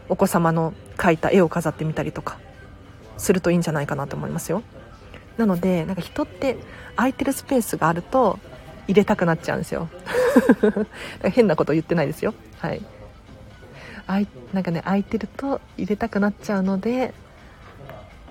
[0.09, 2.37] お子様の描いた絵を飾ってみたりとか
[3.17, 4.61] するといいんじゃないかなと思いますよ。
[5.37, 6.57] なのでなんか人って
[6.95, 8.37] 空いてるスペースがあると
[8.87, 9.87] 入れたくなっちゃうんですよ。
[11.23, 12.33] 変なこと言ってないですよ。
[12.59, 12.81] はい。
[14.07, 17.13] あいなんかね空いてると入れたくなっちゃうので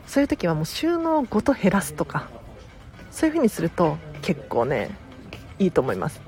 [0.07, 2.29] そういう時はもう収納ごと減らすとか。
[3.11, 4.91] そういう風にすると結構ね
[5.59, 6.21] いいと思います。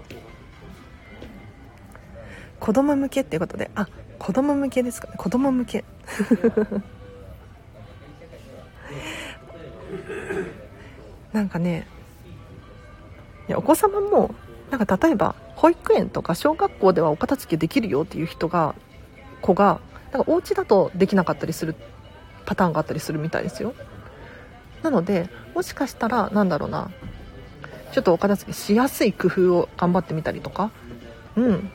[2.60, 5.14] 子供向けっていうことであ子供向けですかね。
[5.16, 5.84] 子供向け。
[11.32, 11.86] なんかね
[13.48, 14.34] いやお子様も
[14.70, 18.74] なんか例えば保育園とか小学校ではお片付けできるよっていう人が
[19.40, 19.80] 子が
[20.12, 21.74] なんかお家だとできなかったりする
[22.44, 23.74] パターンがあったりするみたいですよ。
[24.82, 26.90] なのでもしかしたらなんだろうな。
[27.92, 30.70] ちょっとお片付けしやすい工夫を頑張ってみたりとか。
[31.36, 31.70] うん。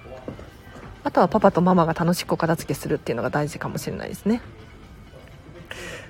[1.04, 4.42] あとはパパとママが楽しくお片付けするっていうのが大事かもしれないですね。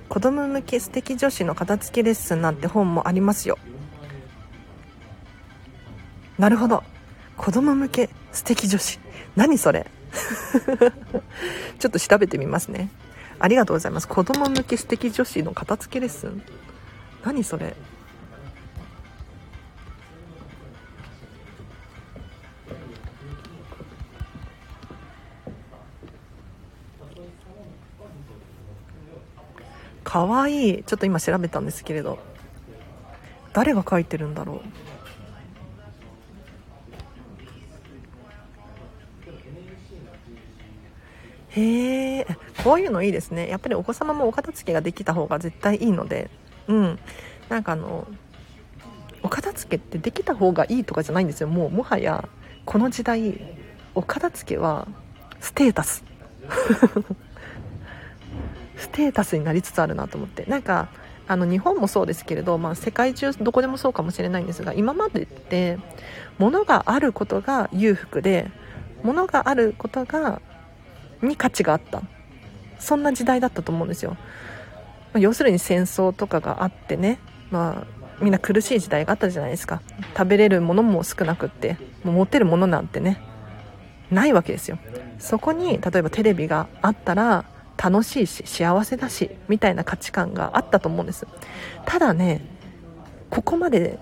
[0.09, 3.57] 子供向け素敵女子の片付けレッスンなんて本もありますよ。
[6.39, 6.83] なるほど。
[7.35, 8.99] 子供向け素敵女子。
[9.35, 9.87] 何それ。
[11.79, 12.89] ちょっと調べてみますね。
[13.39, 14.07] ありがとうございます。
[14.07, 16.41] 子供向け素敵女子の片付けレッスン。
[17.27, 17.75] 何それ。
[30.05, 30.79] かわい。
[30.79, 32.17] いちょっと今調べたんですけれど。
[33.51, 34.59] 誰が書いてるんだろう。
[41.59, 42.27] へえ
[42.63, 43.49] こういうのいいですね。
[43.49, 46.29] やっぱりお子様もお片付けができた方が絶対いいので。
[46.67, 46.99] うん。
[47.49, 48.07] なんかあの
[49.23, 51.47] お片付けってできた方がいいとかじゃないんですよ。
[51.47, 52.27] もうもはや
[52.65, 53.39] この時代
[53.95, 54.87] お片付けは
[55.39, 56.03] ステータス。
[58.77, 60.45] ステータスになりつつあるなと思って。
[60.45, 60.89] なんか
[61.27, 65.77] あの日本もそうですけれど、まあ、世界中どこでもそうかもしれないんですが今までって
[66.37, 68.49] 物があることが裕福で
[69.03, 70.41] 物があることが
[71.21, 72.01] に価値があった。
[72.79, 74.17] そんな時代だったと思うんですよ、
[75.15, 79.81] 要するに戦争とかがあってね、まあ、みんな苦しい時代があったじゃないですか。
[80.15, 83.21] 食べれるものも少なくってもう持てるものなんてね
[84.11, 84.79] ないわけですよ。
[85.19, 87.45] そこに例えばテレビがあったら
[87.77, 91.27] 楽しいし幸せだしみたいな価値観があったと思うんです。
[91.85, 92.41] ただね
[93.29, 93.99] ここまで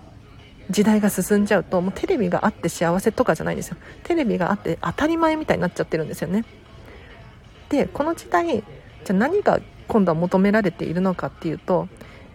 [0.69, 3.77] 時代が進んじゃうともうテレビがあって幸せとかじゃないんですよ。
[4.03, 6.45] テレビがあって当たり前みたいになっちゃってるんですよね。
[7.69, 11.87] でこの時代じゃ何が今度は求められているのかっていうと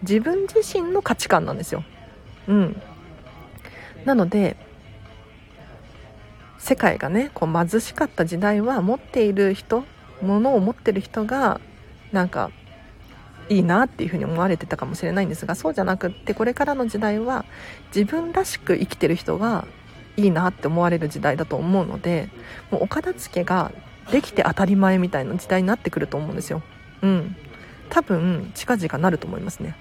[0.02, 1.84] 自分自身の価値観なんですよ。
[2.48, 2.82] うん。
[4.04, 4.56] なので
[6.58, 9.84] 世界がねこう貧しかった時代は持っている人
[10.22, 11.60] 物を持ってる人が
[12.12, 12.50] なんか
[13.48, 17.44] いいなっていうふうに思われてたかもしれないんですがそうじゃなくってこれからの時代は
[17.94, 19.66] 自分らしく生きてる人が
[20.16, 22.28] いいなって思われる時代だと思うので
[22.70, 23.72] もうお片付けが
[24.12, 26.62] できて当たり前みたいな時代になってくると思うんですよ。
[27.02, 27.36] うん。
[27.90, 29.76] 多分近々なると思いますね。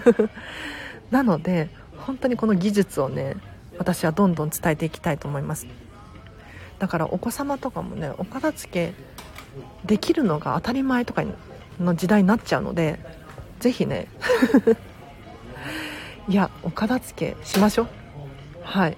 [1.10, 1.68] なので
[1.98, 3.36] 本当にこの技術をね
[3.78, 5.66] 私はどんどん伝えていきたいと思います。
[6.78, 8.94] だからお子様とかもねお片付け
[9.84, 11.24] できるのが当たり前とか
[11.78, 12.98] の時代になっちゃうので
[13.60, 14.06] ぜひね
[16.28, 17.88] いやお片付けしましょう。
[18.62, 18.96] はい。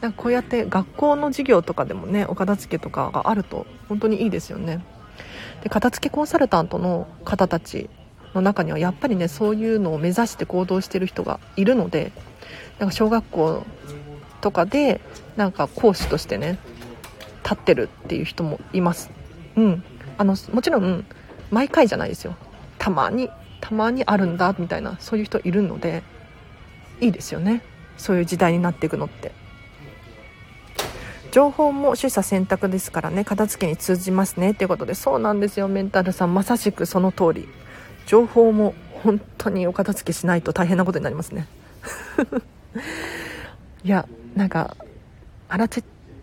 [0.00, 4.84] なんかこうやって学校の授業とかでもねお片付けとかがあると本当にいいですよね。
[5.62, 7.88] で片付けコンサルタントの方たち
[8.34, 12.12] の中にはやっぱりねそういうのを目指して行動してる人がいるので
[12.78, 13.64] なんか小学校
[14.40, 15.00] とかで
[15.36, 16.58] なんか講師としてね
[17.42, 19.10] 立ってるっていう人もいます。
[19.56, 19.84] うん。
[20.18, 21.04] あのもちろん
[21.50, 22.36] 毎回じゃないですよ。
[22.78, 26.02] たまにたまにあるんだみたいなそういう人いるので
[27.00, 27.62] いいですよね。
[27.96, 29.32] そういう時代になっていくのって。
[31.32, 34.94] 情報も取捨選択ですからね片付けに通じますねっていうことで。
[34.94, 36.34] そうなんですよメンタルさん。
[36.34, 37.48] まさしくその通り。
[38.06, 41.48] 情報も本当にお片付けしないと大変なことになりますね。
[43.82, 44.06] いや
[44.36, 44.76] なんか
[45.48, 45.82] あらち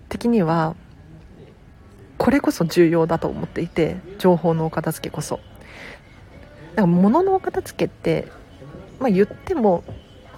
[0.10, 0.76] 的には
[2.20, 5.40] これこそ重要だと思っていて情報のお片付けこそ。
[6.76, 8.28] なんか物のお片付けって、
[9.00, 9.84] まあ、言っても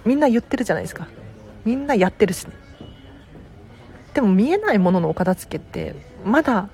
[0.06, 1.08] みんな言ってるじゃないですか。
[1.66, 2.61] みんなやってるしね。
[4.14, 5.94] でも見えないもののお片付けって
[6.24, 6.68] まだ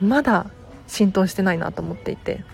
[0.00, 0.46] まだ
[0.86, 2.44] 浸透してないなと思っていて。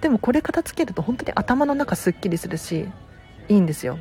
[0.00, 2.88] でもこれ片付けると本当に頭の中すっきりするし
[3.48, 3.98] いいんですよ。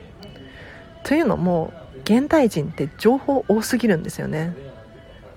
[1.03, 4.55] というのも現代人って情報多すぎるんですよね。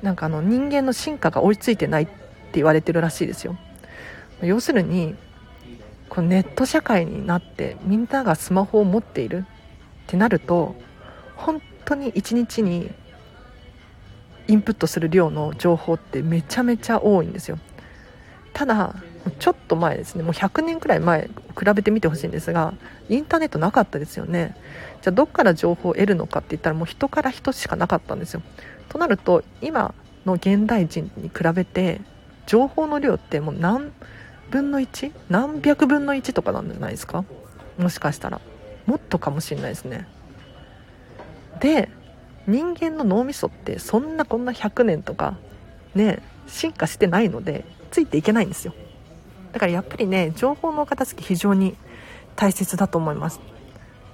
[0.03, 2.13] なんかあの人間の進化が追いついてないって
[2.55, 3.57] 言われてるらしいですよ。
[4.43, 5.17] 要するに
[6.09, 9.45] このネット社会になってみんながスマホを持っている
[10.05, 10.75] ってなると
[11.37, 12.91] 本当に一日に
[14.49, 17.59] インプットする量の情報ってめちゃめちゃ多いんですよ。
[18.53, 18.95] ただ
[19.39, 21.29] ちょっと前ですねもう100年くらい前
[21.59, 22.75] 比べてみてほしいんですが
[23.09, 24.57] インターネットなかったですよね。
[25.01, 28.43] じゃあどっから情報を得るのかって言ったらもう人から人しかなかったんですよ。
[28.89, 29.95] となると今
[30.27, 32.01] の現代人に比べて
[32.47, 33.93] 情報の量ってもう何
[34.51, 35.13] 分の 1?
[35.31, 37.25] 何百分の1とかなんじゃないですか？
[37.79, 38.41] もしかしたら。
[38.87, 40.09] もっとかもしれないですね。
[41.61, 41.89] で
[42.47, 45.37] 人間の脳みそってそんなこんな100年とか
[45.95, 48.75] ね進化してないのでついていけないんですよ。
[49.53, 51.77] だからやっぱりね情報の片付け非常に
[52.37, 53.41] 大切だと思います。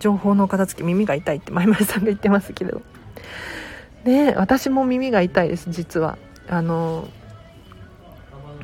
[0.01, 2.83] 情報の片付け耳が痛いってまいまいさんが言ってますけれど。
[4.05, 6.19] ね私も耳が痛いです実は。
[6.51, 7.09] あの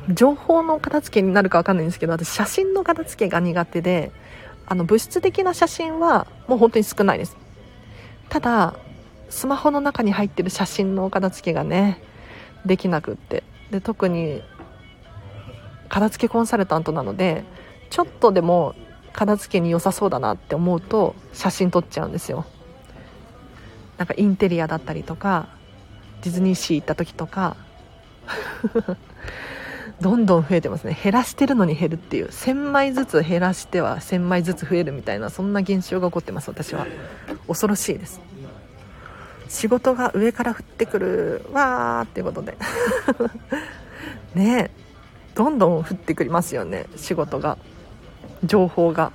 [0.09, 4.11] 情報の片付けになるか分かんないんですけど私写真の片付けが苦手で
[4.67, 7.37] あの物質的な写真はもう本当に少ないです。
[8.29, 8.75] ただ
[9.29, 12.01] スマホの中に入ってる写真の片付けがね
[12.65, 13.43] できなくって。
[13.71, 14.43] で特に
[15.89, 17.43] 片付けコンサルタントなので
[17.89, 18.75] ちょっとでも
[19.13, 22.45] 片付けに良さそうだなって思うと写真撮っちゃうんですよ。
[23.97, 25.47] なんかインテリアだったりとか
[26.21, 27.55] ディズニーシー行った時とか
[30.01, 30.97] どんどん増えてますね。
[31.01, 32.27] 減らしてるのに減るっていう。
[32.27, 36.85] 1000枚ずつ減らしては1000枚ずつ増えるみたいなそんな現象が起こってます私は。
[37.47, 38.19] 恐ろしいです。
[39.47, 42.57] 仕事が上から降ってくるわーっていうことで。
[44.35, 44.71] ね
[45.35, 46.85] どんどん降ってくりますよね。
[46.95, 47.57] 仕事が。
[48.43, 49.11] 情報が。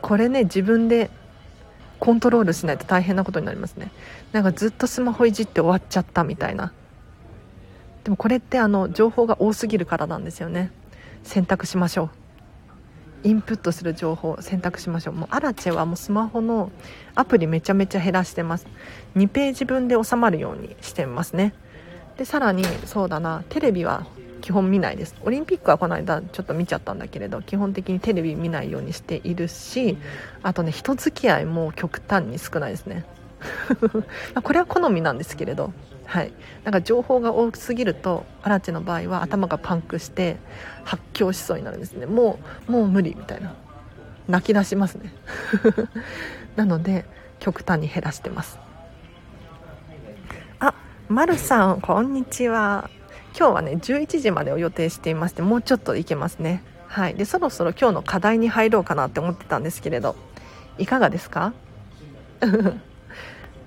[0.00, 1.10] これね自分で
[1.98, 3.92] コントロールしないと大変なことになりますね。
[4.32, 6.72] なんかずっとスマホいじって終わっちゃったみたいな。
[8.04, 10.72] でもこれってあの情報が多すぎるからなんですよね。
[11.22, 12.21] 選択しましょう。
[13.24, 15.14] インプットする情報を選択しましょう。
[15.14, 16.70] もうアラチェはもうスマホの
[17.14, 18.66] アプリめちゃめちゃ減らしてます。
[19.16, 21.54] 2ページ分で収まるようにしてますね。
[22.16, 24.06] でさらにそうだなテレビは
[24.40, 25.14] 基本見ないです。
[25.22, 29.96] オリンピックはこの間ちょっと見ちゃったんだけれど基本的にテレビ見ないようにしているし
[30.42, 33.04] あとね人付き合いも極端に少ないですね。
[34.42, 35.72] これは好みなんですけれど。
[36.12, 36.32] はい。
[36.62, 40.36] なんか情報が多すぎるとアラチの場合は頭がパンクして
[40.84, 42.04] 発狂しそうになるんですね。
[42.04, 42.38] も
[42.68, 43.54] うもう無理みたいな。
[44.28, 45.10] 泣き出しますね。
[46.54, 47.06] なので
[47.38, 48.58] 極端に減らしてます。
[50.60, 50.74] あ
[51.08, 52.90] まるさんこんにちは。
[53.34, 56.62] 今日はね11時までを予定していましてもうちょっといけますね。
[56.88, 57.14] はい。
[57.14, 60.14] でそろそろ今日の課題に入ろうかなって思ってたんですけれど
[60.76, 61.54] いかがですか？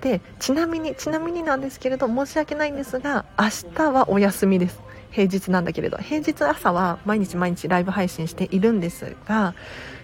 [0.05, 4.79] でちなみにちなみになんですけれど申し訳ないんですが明日はお休みです。
[5.09, 5.97] 平日なんだけれど。
[5.97, 9.55] 平日朝は毎日毎日ライブ配信しているんですが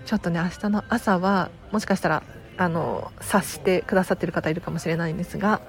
[0.07, 2.23] ちょっとね明日の朝はもしかしたら
[2.57, 5.61] あの察してくださってる方いるかもしれないんですが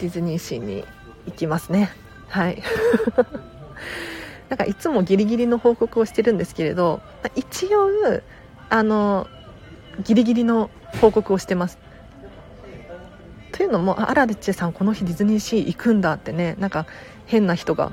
[0.00, 0.84] ディズニーシーに
[1.26, 1.90] 行きますね。
[2.26, 2.60] はい。
[4.50, 7.02] なんかいつもギリギリの報告をしてるんですけれど
[7.36, 7.88] 一応
[8.68, 9.28] あの
[10.02, 10.70] ギリギリの
[11.00, 11.78] 報告をしてます。
[13.58, 16.86] というのもアラデッチェさんこの日ディズニーシー行くんだってねなんか
[17.26, 17.90] 変な人が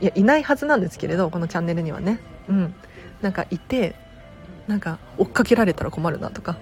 [0.00, 2.20] いやいないはずなんですけれどこのチャンネルにはね。
[2.48, 2.74] うん。
[3.20, 3.96] なんかいて
[4.68, 6.56] なんか追っかけられたら困るなとか。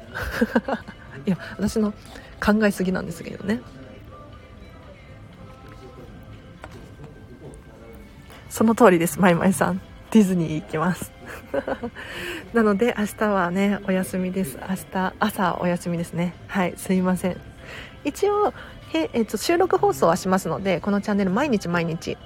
[1.26, 1.92] いや私の
[2.42, 3.60] 考えすぎなんですけどね。
[8.48, 9.82] その通りですまいまいさん。
[10.12, 11.12] ディズニー行きます。
[12.54, 14.58] なので明日はねお休みです。
[14.66, 16.32] 明日朝お休みですね。
[16.46, 17.47] はいすいません。
[18.04, 18.52] 一応
[18.92, 22.16] へ、えっと、収録放送はしますのでこのチャンネル毎日毎日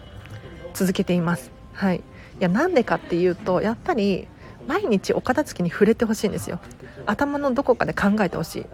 [0.74, 1.50] 続けています。
[1.72, 1.98] はい。
[1.98, 2.02] い
[2.40, 4.26] やなんでかっていうとやっぱり
[4.66, 6.60] 毎日お片付けに触れてほしいんですよ。
[7.06, 8.66] 頭のどこかで考えてほしい。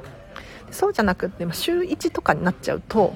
[0.70, 3.14] そうじゃなくって週1とかになっちゃうと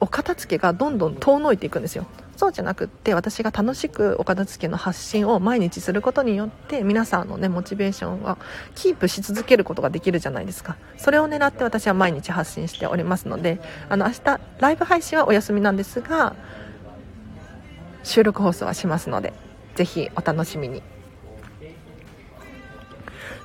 [0.00, 2.06] お片付けがどんどん遠のいていくんですよ。
[2.38, 8.38] そうじゃなくって私が楽しくお片付けの発信を毎日することによって皆さんのねモチベーションは
[8.76, 10.76] キープし続けることができるじゃないですか。
[10.98, 16.36] それを狙って私は毎日発信しておりますのであの明日ライブ配信はお休みなんですが
[18.04, 19.32] 収録放送はしますので
[19.74, 20.80] ぜひお楽しみに。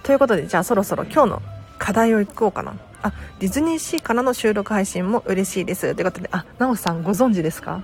[0.03, 1.41] ということでじゃあそろそろ今日の
[1.79, 2.75] 課題をいこうかな。
[3.01, 5.95] あディズニーシーからの収録配信も嬉しいです。
[5.95, 7.81] ということであなおさんご存知ですか？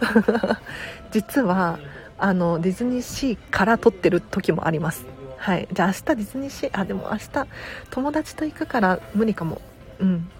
[1.10, 1.78] 実は
[2.18, 5.06] あのディズニーシーから撮ってる時もあります。
[5.36, 5.68] はい。
[5.72, 7.46] じゃあ明日ディズニーシーあでも明日
[7.90, 9.60] 友達と行くから無理かも。
[10.00, 10.30] うん。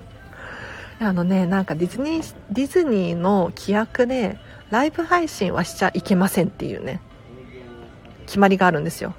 [0.98, 4.38] あのねなんかディズニーディズニーの規約で
[4.70, 7.00] ライブ配信はしちゃいけませんっていうね
[8.24, 9.14] 決まりがあるんですよ。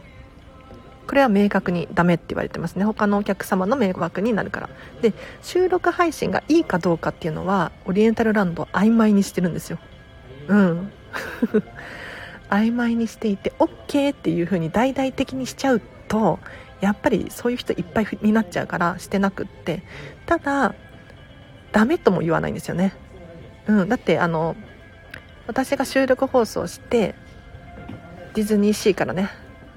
[1.08, 2.84] これは明確にダメって言われてますね。
[2.84, 4.70] 他のお客様の迷惑になるから。
[5.02, 9.80] で収録配信がいいかどうかっていうのはオリエンタルランド曖昧にしてるんですよ。
[10.48, 10.92] うん。
[12.50, 16.40] 曖昧にしていて OK っていう風に大々的にしちゃうと
[16.80, 19.84] やっぱりそういう人いっぱいになっちゃうからしてなくって。
[20.26, 20.76] ただ
[21.72, 22.94] ダメとも言わないんですよね。
[23.68, 23.90] うん。
[23.90, 24.56] だってあの
[25.48, 27.16] 私が収録放送して
[28.34, 29.30] ディズニーシーからね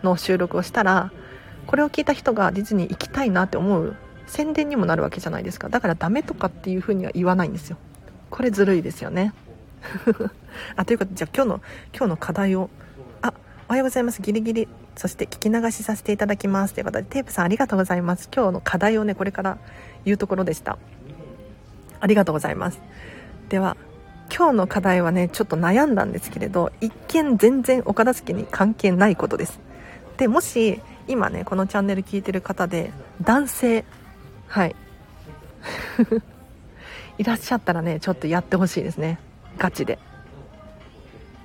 [0.02, 1.12] の収録をしたら
[1.70, 3.94] これを聞いた人がディズニー行きたいなって思う
[4.26, 5.68] 宣伝にもなるわけじゃないですか。
[5.68, 7.76] だからダメとかっていうふうには言わないんですよ。
[8.28, 9.32] これずるいですよね。
[10.74, 11.60] あということでじゃあ今日の
[11.94, 12.70] 今日の課題を
[13.22, 13.32] あ
[13.68, 14.20] おはようございます。
[14.20, 14.68] ギリギリ。
[14.96, 16.74] そして聞き流しさせていただきます。
[16.74, 18.28] ということでテープさんありがとうございます。
[18.34, 19.58] 今日の課題をねこれから
[20.04, 20.76] 言うところでした。
[22.00, 22.80] ありがとうございます。
[23.48, 23.76] では
[24.36, 29.60] 今日の課題はねちょっと悩んだんですけれど一見全然お片付けに関係ないことです。
[30.16, 33.84] でもし今ねこのチャンネル聞いてる方で男性
[34.46, 34.76] はい。
[37.18, 39.18] いらっしゃったらねちょっとやってほしいですね。
[39.58, 39.98] ガチで。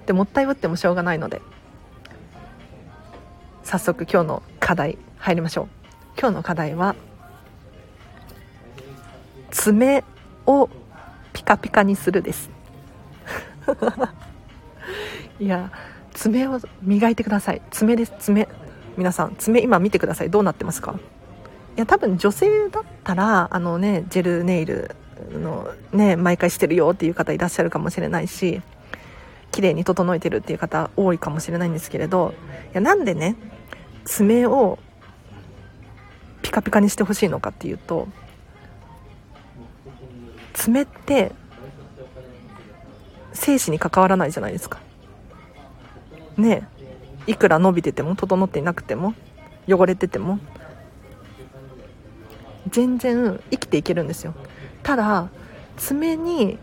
[0.06, 1.42] でもったいぶってもしょうがないので。
[3.64, 5.68] 早速今日の課題入りましょう。
[6.20, 6.96] 今日の課題は
[9.50, 10.04] 爪
[10.46, 10.70] を
[11.34, 12.52] ピカピカにするです。
[15.40, 15.72] いや
[16.14, 17.62] 爪を磨いてください。
[17.72, 18.14] 爪です。
[18.20, 18.48] 爪。
[18.98, 20.30] 皆さん爪今見てください。
[20.30, 21.00] どうなってますか？
[21.76, 24.96] いや多分女性だったらあのねジェルネイル
[25.34, 28.62] のね毎回してるよっていう方いらっしゃるかもしれないし
[29.52, 32.34] 綺麗に整えてるっていう方多いかもしれないんですけれど
[32.72, 33.36] いやなんでね
[34.06, 34.80] 爪を
[36.42, 38.08] ピカピカにしてほしいのかっていうと
[40.54, 41.34] 爪って
[43.34, 44.80] 生死に関わらないじゃないですか。
[46.38, 46.68] ね。
[47.28, 49.14] いくら伸びてても整っていなくても
[49.68, 50.40] 汚れてても
[52.70, 54.34] 全然生きていけるんですよ。
[54.84, 55.30] ただ
[55.78, 56.58] 爪に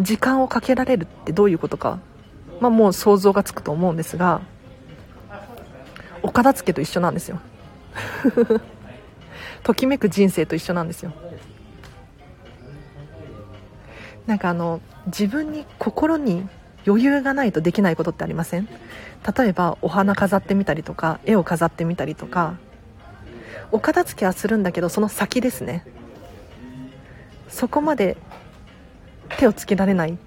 [0.00, 1.98] 時間をかけられるってどういうことか、
[2.60, 4.40] まあ、もう想像がつくと思うんですが
[6.22, 7.40] お片付けと一緒なんですよ。
[9.62, 11.12] ときめく人生と一緒なんですよ。
[14.26, 16.46] なんかあの自分に心に
[16.86, 18.68] 余裕がないとできないことってありません？
[19.36, 22.56] 例えばお花飾ってみたりとか絵を飾ってみたりとか
[23.72, 25.84] お片付けはするんだけどその先ですね。
[27.48, 28.16] そこまで
[29.38, 30.18] 手をつけられない。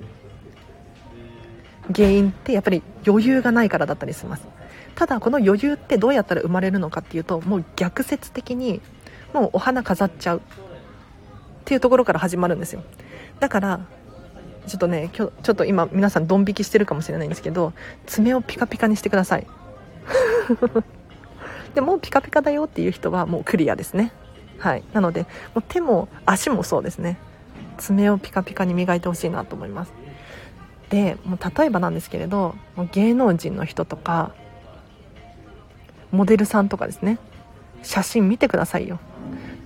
[1.96, 4.44] 原因ってやっぱり余裕がないからだったりします。
[4.96, 8.82] ただこの余裕ってどうやったら生まれるのかっていうともう逆説的に
[9.34, 10.42] もうお花飾っちゃうっ
[11.66, 12.84] ていうところから始まるんですよ。
[13.40, 13.80] だから
[14.68, 17.74] ちょっとね今日ちょっと今皆さんドン引きしてるかもしれないんですけど
[18.06, 19.48] 爪をピカピカにしてください。
[21.74, 24.12] でもうピカピカだよっていう人はもうクリアですね。
[24.58, 24.84] はい。
[24.94, 25.28] なのでも
[25.60, 27.18] う手も足もそうですね。
[27.78, 29.94] 爪をピカピカに磨いてほしいなと思います。
[30.90, 34.34] でもう例えばなんですけれどもう芸能人の人とか
[36.12, 37.18] モデルさんとかですね。
[37.84, 39.00] 写真見てくださいよ。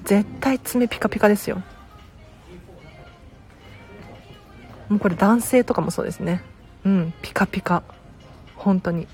[0.06, 1.62] 絶対爪ピカピカですよ。
[4.90, 6.42] もうこれ男性とかもそうですね。
[6.86, 7.84] うんピカピカ。
[8.56, 9.08] 本当に。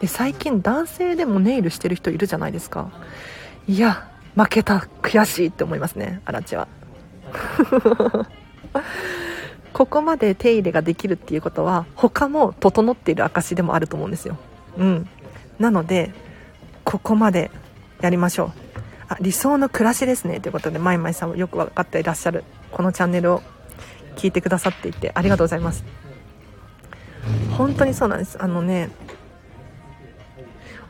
[0.00, 2.90] で最近男性でもネイルしてる人いるじゃないですか。
[3.68, 4.88] いや負けた。
[5.02, 6.68] 悔しいって思いますねアラチは。
[9.72, 14.36] ここまで手入れができるっていうことは他も整っている証でもあると思うんですよ。
[14.76, 15.08] うん。
[15.58, 16.12] なので
[16.84, 17.50] ここまで
[18.00, 18.52] やりましょう。
[19.08, 23.42] あ理想の暮らしですねということでまいまいさんもよく分かっていらっしゃるこのチャンネルを。
[24.16, 25.84] 聞いてくださっていてありがとうございます。
[27.56, 28.42] 本当にそうなんです。
[28.42, 28.90] あのね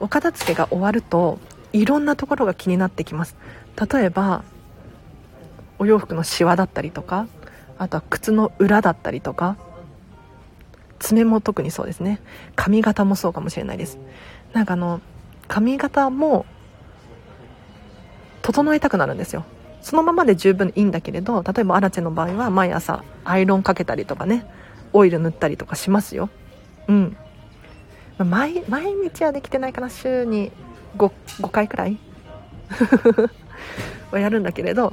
[0.01, 1.39] お片付けが終わると
[1.73, 3.37] いろんなところが気になってきます。
[3.93, 4.45] 例えば
[5.79, 7.27] お洋服のシワだったりとか
[7.79, 9.57] あとは靴の裏だったりとか
[10.99, 12.20] 爪も特にそうですね。
[12.55, 13.99] 髪型もそうかもしれないです。
[14.53, 15.01] なんかあの
[15.49, 16.47] 髪型も
[18.43, 19.45] 整えたくなるんですよ。
[19.83, 24.47] そのままで十分いいんだけれど例えばアラチェの場合は毎朝アイロンかけたりとかね
[24.93, 26.28] オイル塗ったりとかしますよ。
[26.89, 27.16] うん。
[28.18, 30.53] 毎毎日はできてないかな週に
[30.97, 31.11] 5,
[31.41, 31.99] 5回くらい。
[34.11, 34.93] はやるんだけれど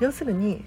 [0.00, 0.64] 要するに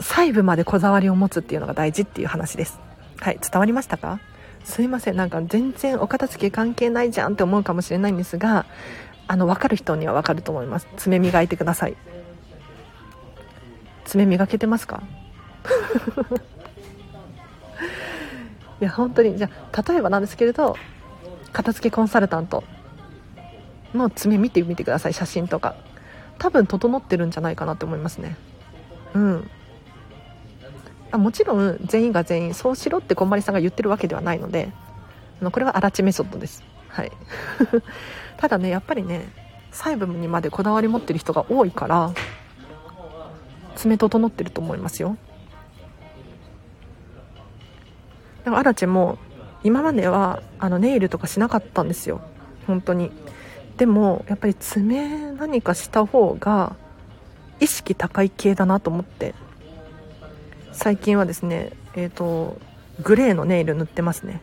[0.00, 2.78] 細部までこだわりを持つっていうのが大事っていう話です。
[3.20, 4.20] はい伝わりましたか？
[4.64, 5.16] すいません。
[5.16, 8.66] なんか全然お片付け関係ないじゃんって思うかもしれないんですが
[9.28, 10.88] あの分かる人には分かると思います。
[10.96, 11.96] 爪磨いてください。
[14.04, 15.02] 爪磨けてますか？
[18.80, 20.76] いや本当にじゃあ例えばなんですけれど
[21.52, 22.62] 片付けコンサルタント
[23.94, 25.74] の爪見てみてください写真とか。
[26.40, 28.36] 多分整ってるんじゃないかなと思いますね。
[29.12, 29.50] うん。
[31.10, 34.70] あもちろん全員が全員そうしろってこんまりさんが言ってるわけではないので
[35.50, 36.62] これはアラチメソッドです。
[36.98, 37.12] はい。
[38.38, 39.28] ただねやっぱりね
[39.70, 42.10] 細部にまでこだわり持ってる人が多いから
[43.76, 45.16] 爪整ってると思いますよ。
[48.42, 49.18] でもアラチェも
[49.62, 52.20] 今まではあのネイルとかしなかったんですよ。
[52.66, 53.12] 本当に。
[53.76, 56.74] でもやっぱり爪何かした方が
[57.60, 59.36] 意識高い系だなと思って。
[60.72, 62.58] 最近はですねえっ、ー、と
[63.04, 64.40] グレーのネイル塗ってますね。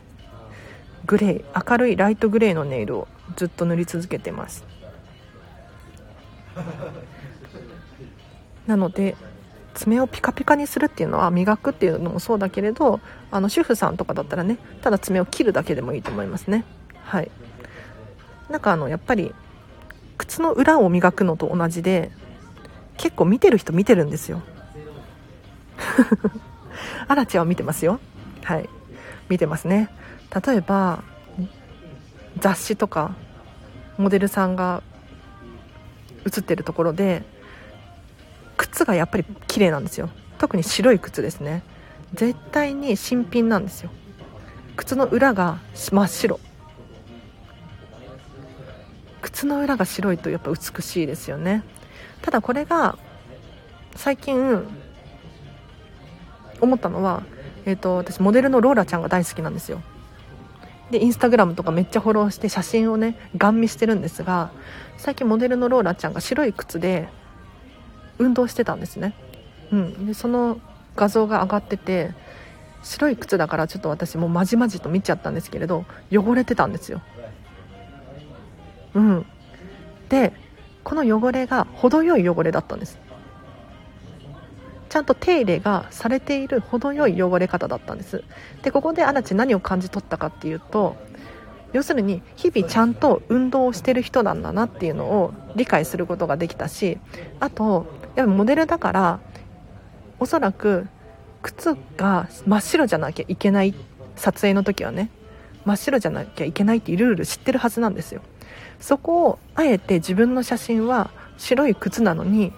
[1.06, 4.64] グレー明るいライトグレーのネイルをずっと塗り続けてます。
[8.66, 9.16] なので
[9.74, 13.00] 爪をピカピカにするっていうのは磨くっていうのもそうだけれど
[13.30, 16.64] あの主婦さんとかだったらねただ爪を切るだけでもいいと思いますね。
[17.04, 17.30] はい。
[18.48, 19.34] なんかあのやっぱり
[20.18, 22.10] 靴の裏を磨くのと同じで
[22.96, 24.42] 結構見てる人見てるんですよ。
[27.08, 28.00] アラチェは見てますよ。
[28.42, 28.68] はい。
[29.28, 29.90] 見てますね。
[30.34, 31.02] 例えば
[32.38, 33.14] 雑誌とか
[33.96, 34.82] モデルさんが
[36.24, 37.22] 写ってるところで
[38.56, 40.10] 靴がやっぱり綺麗なんですよ。
[40.38, 41.62] 特に白い靴ですね。
[42.14, 43.90] 絶対に新品なんですよ。
[44.76, 46.40] 靴の裏が真っ白。
[49.22, 51.62] 靴の裏が白いとやっぱ美しいですよね。
[52.22, 52.98] ただこれが
[53.94, 54.62] 最近
[56.60, 57.22] 思ったのは、
[57.64, 59.82] えーと、私モデルのローラちゃんが大好きなんですよ。
[60.90, 64.50] でインスタグラムとかめっちゃフォローして写真をねガン見してるんですが
[64.96, 67.08] 最近モデルのローラちゃんが白い靴で
[68.18, 69.14] 運動してたんですね、
[69.72, 70.60] うん、でその
[70.94, 72.14] 画像が上がってて
[72.82, 77.02] 白い靴だからちょっと私もまじまじと見ちゃったんですけれど汚れてたんですよ。
[78.94, 79.26] うん。
[80.08, 80.32] で
[80.84, 82.98] この汚れが程よい汚れだったんです。
[84.96, 88.24] ちゃんと手入れがされている程よい汚れ方だったんです。
[88.62, 90.96] でここでアラチ何を感じ取ったかっていうと
[91.74, 96.96] 要するに日々ちゃんと運動をしてる人なんだなっていうのを理解することができたし
[97.40, 97.84] あと
[98.14, 99.20] やっぱモデルだから
[100.18, 100.88] おそらく
[101.42, 103.74] 靴が真っ白じゃなきゃいけない
[104.14, 105.10] 撮影の時はね
[105.66, 108.22] 真っ白じゃなきゃいけないっていうルール知ってるはずなんですよ。
[108.80, 112.54] そこをあえて自分の写真は白い靴なのに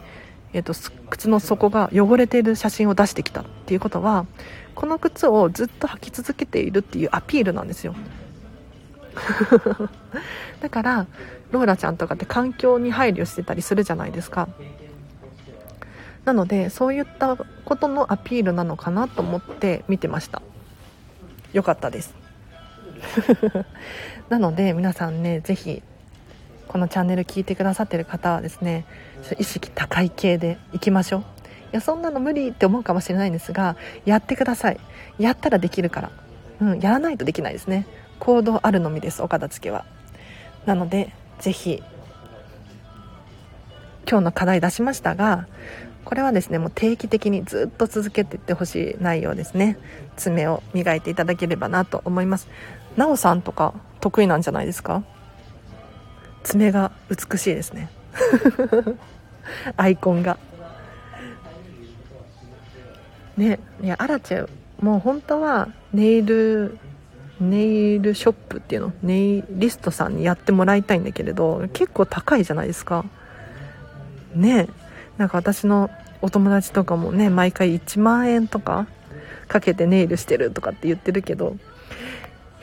[0.53, 0.73] えーと、
[1.11, 4.27] 靴の底が汚れている写真を出してきたっていうことは
[4.75, 7.95] この靴をずっと履き続けているっていうアピールなんですよ。
[10.63, 11.07] だから
[11.51, 14.49] ローラちゃんとかって環境に配慮してたりするじゃないですか。
[16.25, 20.43] なのでそういったことのアピールなのかなと思って見てました。
[21.53, 22.15] よかったです。
[24.29, 25.83] なので皆さんね是非
[26.69, 28.85] このチャンネル聞いてくださってる方はですね
[29.39, 31.21] 意識高い系でいきましょう。
[31.21, 31.25] い
[31.73, 34.81] やそんなの無理って思うかもしれないんですがやってください。
[35.19, 36.11] やったらできるから。
[36.61, 37.87] うんやらないとできないですね。
[38.21, 39.85] 行動あるのみですお片付けは。
[40.67, 41.83] なので是非
[44.11, 45.47] 今日の課題出しましたが
[46.05, 49.79] これはですねもう定期的にずっと続けていってほしい内容ですね。
[50.17, 52.49] 爪を磨いていただければなと思います。
[52.97, 55.03] なおさんとか得意なんじゃないですか？
[56.49, 57.91] 爪が美しいですね。
[59.77, 60.39] アイコンが。
[63.37, 64.49] ねいやアラチェ
[64.81, 66.79] もう本当はネイル
[67.39, 68.93] ネイルショップっていうの？
[69.03, 73.05] ネイリストさんにやってもらいたいんだけれど結構高いじゃないですか。
[74.35, 74.69] ね
[75.19, 75.91] なんか私の
[76.23, 78.87] お友達とかもね毎回1万円とか
[79.49, 81.57] かけてネイルしてるとかって言ってるけど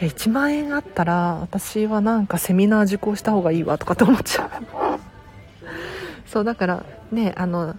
[0.02, 4.50] いや1万円あったら私はなんかセミナー受講した方がいいわとかって思っちゃう。
[6.28, 7.76] そうだからねあの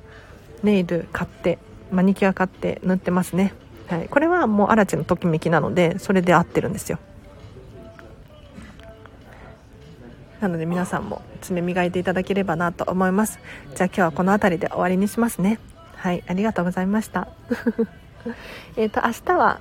[0.63, 1.59] ネイル買って
[1.91, 3.53] マニキュア買って塗ってますね。
[3.89, 6.99] はい、これはもうアラチのときめきなのでそれで合ってるんですよ。
[10.41, 13.39] なので皆さんも爪磨いていただければなと思います。
[13.75, 15.59] じゃあ今日はこの辺りで終わりにしますね。
[15.97, 16.25] はい。
[16.27, 17.29] ありがとうございました。
[18.77, 19.61] えっと明日は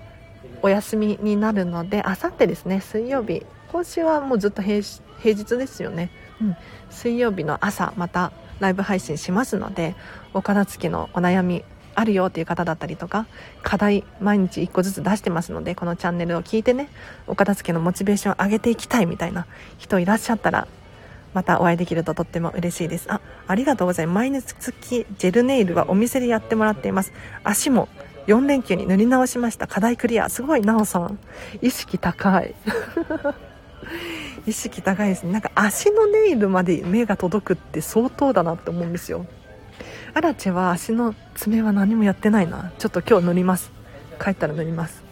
[0.61, 3.45] お休みになるのであさってですね水曜日。
[3.75, 6.09] 今週はもうずっと平日ですよね、
[6.41, 6.55] うん、
[6.89, 9.95] 水曜日の朝またライブ配信しますので
[10.33, 13.27] お片付けのお悩みあるよっていう方だったりとか
[13.63, 16.89] 課題毎日1個ずつ出してますのでこのチャンネルを聞いてね
[17.27, 19.45] お片付けのモチベーションを上げていきたいみたいな
[19.77, 20.69] 人いらっしゃったら
[21.33, 23.11] またお会いできるととっても嬉しいです。
[23.11, 24.15] あありがとうございます。
[24.15, 27.11] 毎日ジェルネイルはお店でやってもらっています。
[27.43, 27.89] 足も
[28.27, 29.67] 4連休に塗り直しました。
[29.67, 30.29] 課題クリア。
[30.29, 31.19] すごいなおさん。
[31.61, 32.55] 意識高い。
[34.47, 35.31] 意識高いですね。
[35.31, 39.25] なんか足のネイルまで目が届くって相当だなって思うんですよ。
[40.13, 42.71] アラチェは足の爪は何もやってないな。
[42.77, 43.71] ちょっと今日塗ります。
[44.23, 45.03] 帰ったら塗ります。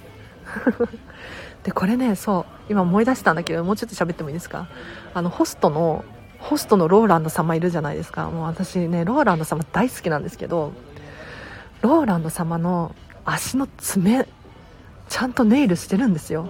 [1.63, 4.67] でこれねそう今思い出したんだけどもうちょっと喋ってもいいですか？
[5.13, 6.03] あのホストの
[6.39, 8.29] ホストのローランド様いるじゃないですか。
[8.29, 10.73] もう私ねローランド様大好きなんですけど
[11.83, 14.25] ローランド様の足の爪
[15.09, 16.49] ちゃんとネイルしてるんですよ。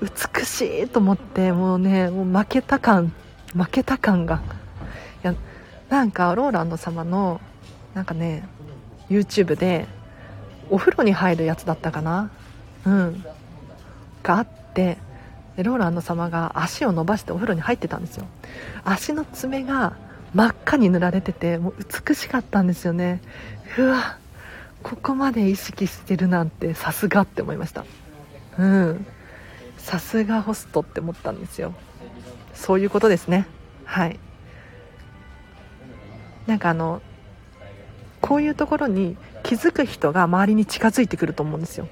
[0.00, 3.12] 美しいと思ってもうねもう負けた感
[3.54, 4.42] 負けた感が。
[5.22, 5.34] いや
[5.88, 7.40] なんかローランド様の
[7.94, 8.42] なんかね
[9.08, 9.86] YouTube で
[10.68, 12.30] お風呂に入るやつだったかな？
[12.84, 13.24] うん。
[14.24, 14.98] があって
[15.56, 18.26] でローランド様が足を伸ばしてお風呂に入ってたんですよ。
[18.84, 19.96] 足の爪が
[20.34, 21.74] 真っ赤に塗られててもう
[22.08, 23.20] 美しかったんですよね。
[23.78, 24.18] うわ
[24.82, 27.84] ここまで意識してるなんてさすがって思いました。
[28.58, 29.06] うん。
[29.78, 31.74] さすがホストって思ったんですよ。
[32.54, 33.46] そういうことですね。
[33.84, 34.18] はい。
[36.46, 37.00] なんかあの
[38.20, 41.88] こういうところに気づく人が周りに近づいてくると思うんですよ。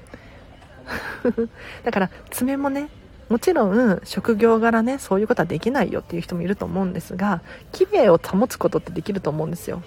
[1.83, 2.89] だから爪もね
[3.29, 9.81] もちろん職業柄ねそういうことはできないよっていう人もいると思うんですが綺麗を保つことってできると思うんですよ。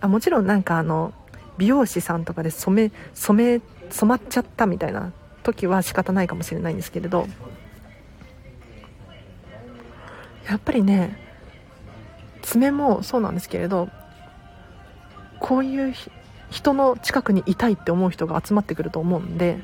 [0.00, 1.12] あもちろんなんかあの
[1.58, 7.26] 美容師さんとかで染め染め染まっちゃったみたいな時は仕方ないかもしれないんですけれど
[10.48, 11.18] やっぱりね
[12.42, 13.88] 爪もそうなんですけれど
[15.40, 15.94] こういう
[16.50, 19.58] 人の近くにいたいって思う人が集まってくると思うんで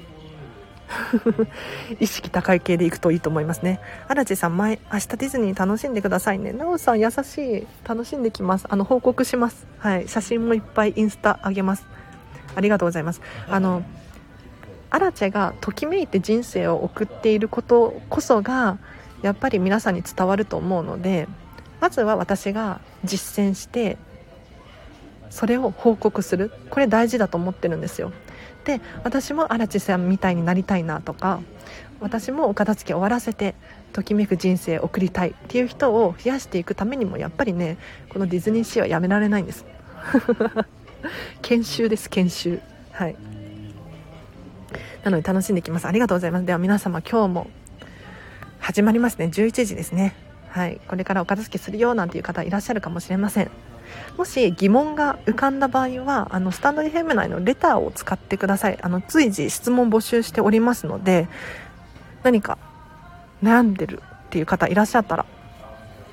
[2.00, 3.80] 意識高い系でいくといいと思いますね。
[4.08, 6.52] 荒地さん前明日ディズニー楽しんでくださいね。
[6.52, 7.66] なおさん優しい。
[7.86, 8.66] 楽しんできます。
[8.68, 9.66] あの報告します。
[9.78, 10.08] はい。
[10.08, 11.86] 写真もいっぱいインスタあげます。
[12.54, 13.20] ありがとうございます。
[13.48, 13.82] あの
[14.90, 18.78] アラチェがときめいて人生を送っていることこそが
[19.22, 21.26] やっぱり皆さんに伝わると思うので
[21.80, 23.98] まずは私が実践して
[25.30, 26.52] それを報告する。
[26.70, 28.12] これ大事だと思ってるんですよ。
[28.64, 31.40] で私も荒地さんみたいになりたいなとか
[32.00, 33.54] 私もお片付け終わらせて
[33.92, 39.64] ときめく人生を送りたいっていう人を増やしていくためにもやっぱりねこのディズニーシーはやめられないんです。
[41.42, 42.60] 研修です研修。
[42.90, 43.16] はい。
[45.04, 45.86] なので楽しんでいきます。
[45.86, 46.46] ありがとうございます。
[46.46, 47.50] では皆様今日も
[48.58, 49.26] 始まりますね。
[49.26, 50.14] 11時ですね。
[50.48, 50.80] はい。
[50.88, 53.50] これからお片付けするよなんていう方いらっしゃるかもしれません。
[54.16, 58.78] もし疑問が浮かんだ場合はあのスタンド FM 内のレターを使ってください。
[58.80, 61.28] あの随時質問募集しておりますので
[62.22, 62.58] 何か
[63.42, 65.26] 悩んでるっていう方いらっしゃったら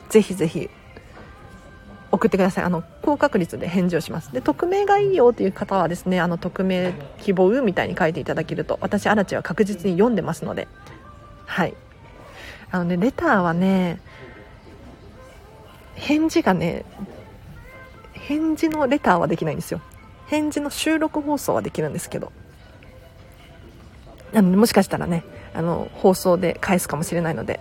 [0.10, 0.70] ぜひぜひ
[2.12, 2.64] 送ってください。
[2.66, 4.34] あの高確率で返事をします。
[4.34, 10.68] で匿名がいいよっていう方はですねあの匿名希望みたいに書いていただけると私アラチは確実に読んでますので。
[11.46, 11.74] はい。
[12.72, 14.00] あのねレターはね
[15.96, 16.86] 返事がね
[18.28, 19.82] 返事のレターはできないんですよ。
[20.28, 22.32] 返事の収録放送はできるんですけど。
[24.32, 27.60] なのでもしかしたらねあの放送で返すかもしれないので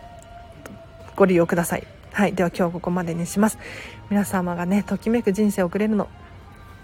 [1.17, 1.87] ご利用ください。
[2.13, 3.59] はいでは今日はここまでにします。
[4.09, 6.09] 皆様がねときめく人生を送れるの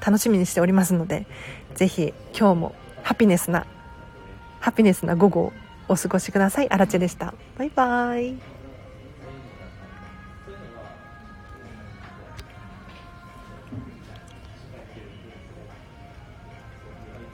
[0.05, 1.27] 楽しみにしておりますので
[1.75, 3.67] 是非今日もハピネスな
[4.61, 5.53] ハピネスな午後を
[5.89, 6.71] お過ごしください。
[6.71, 7.35] あらちでした。
[7.57, 8.56] バイバーイ。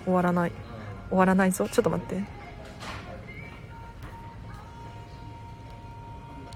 [0.04, 0.52] 終わらない。
[1.08, 1.68] 終わらないぞ。
[1.68, 2.41] ちょっと待って。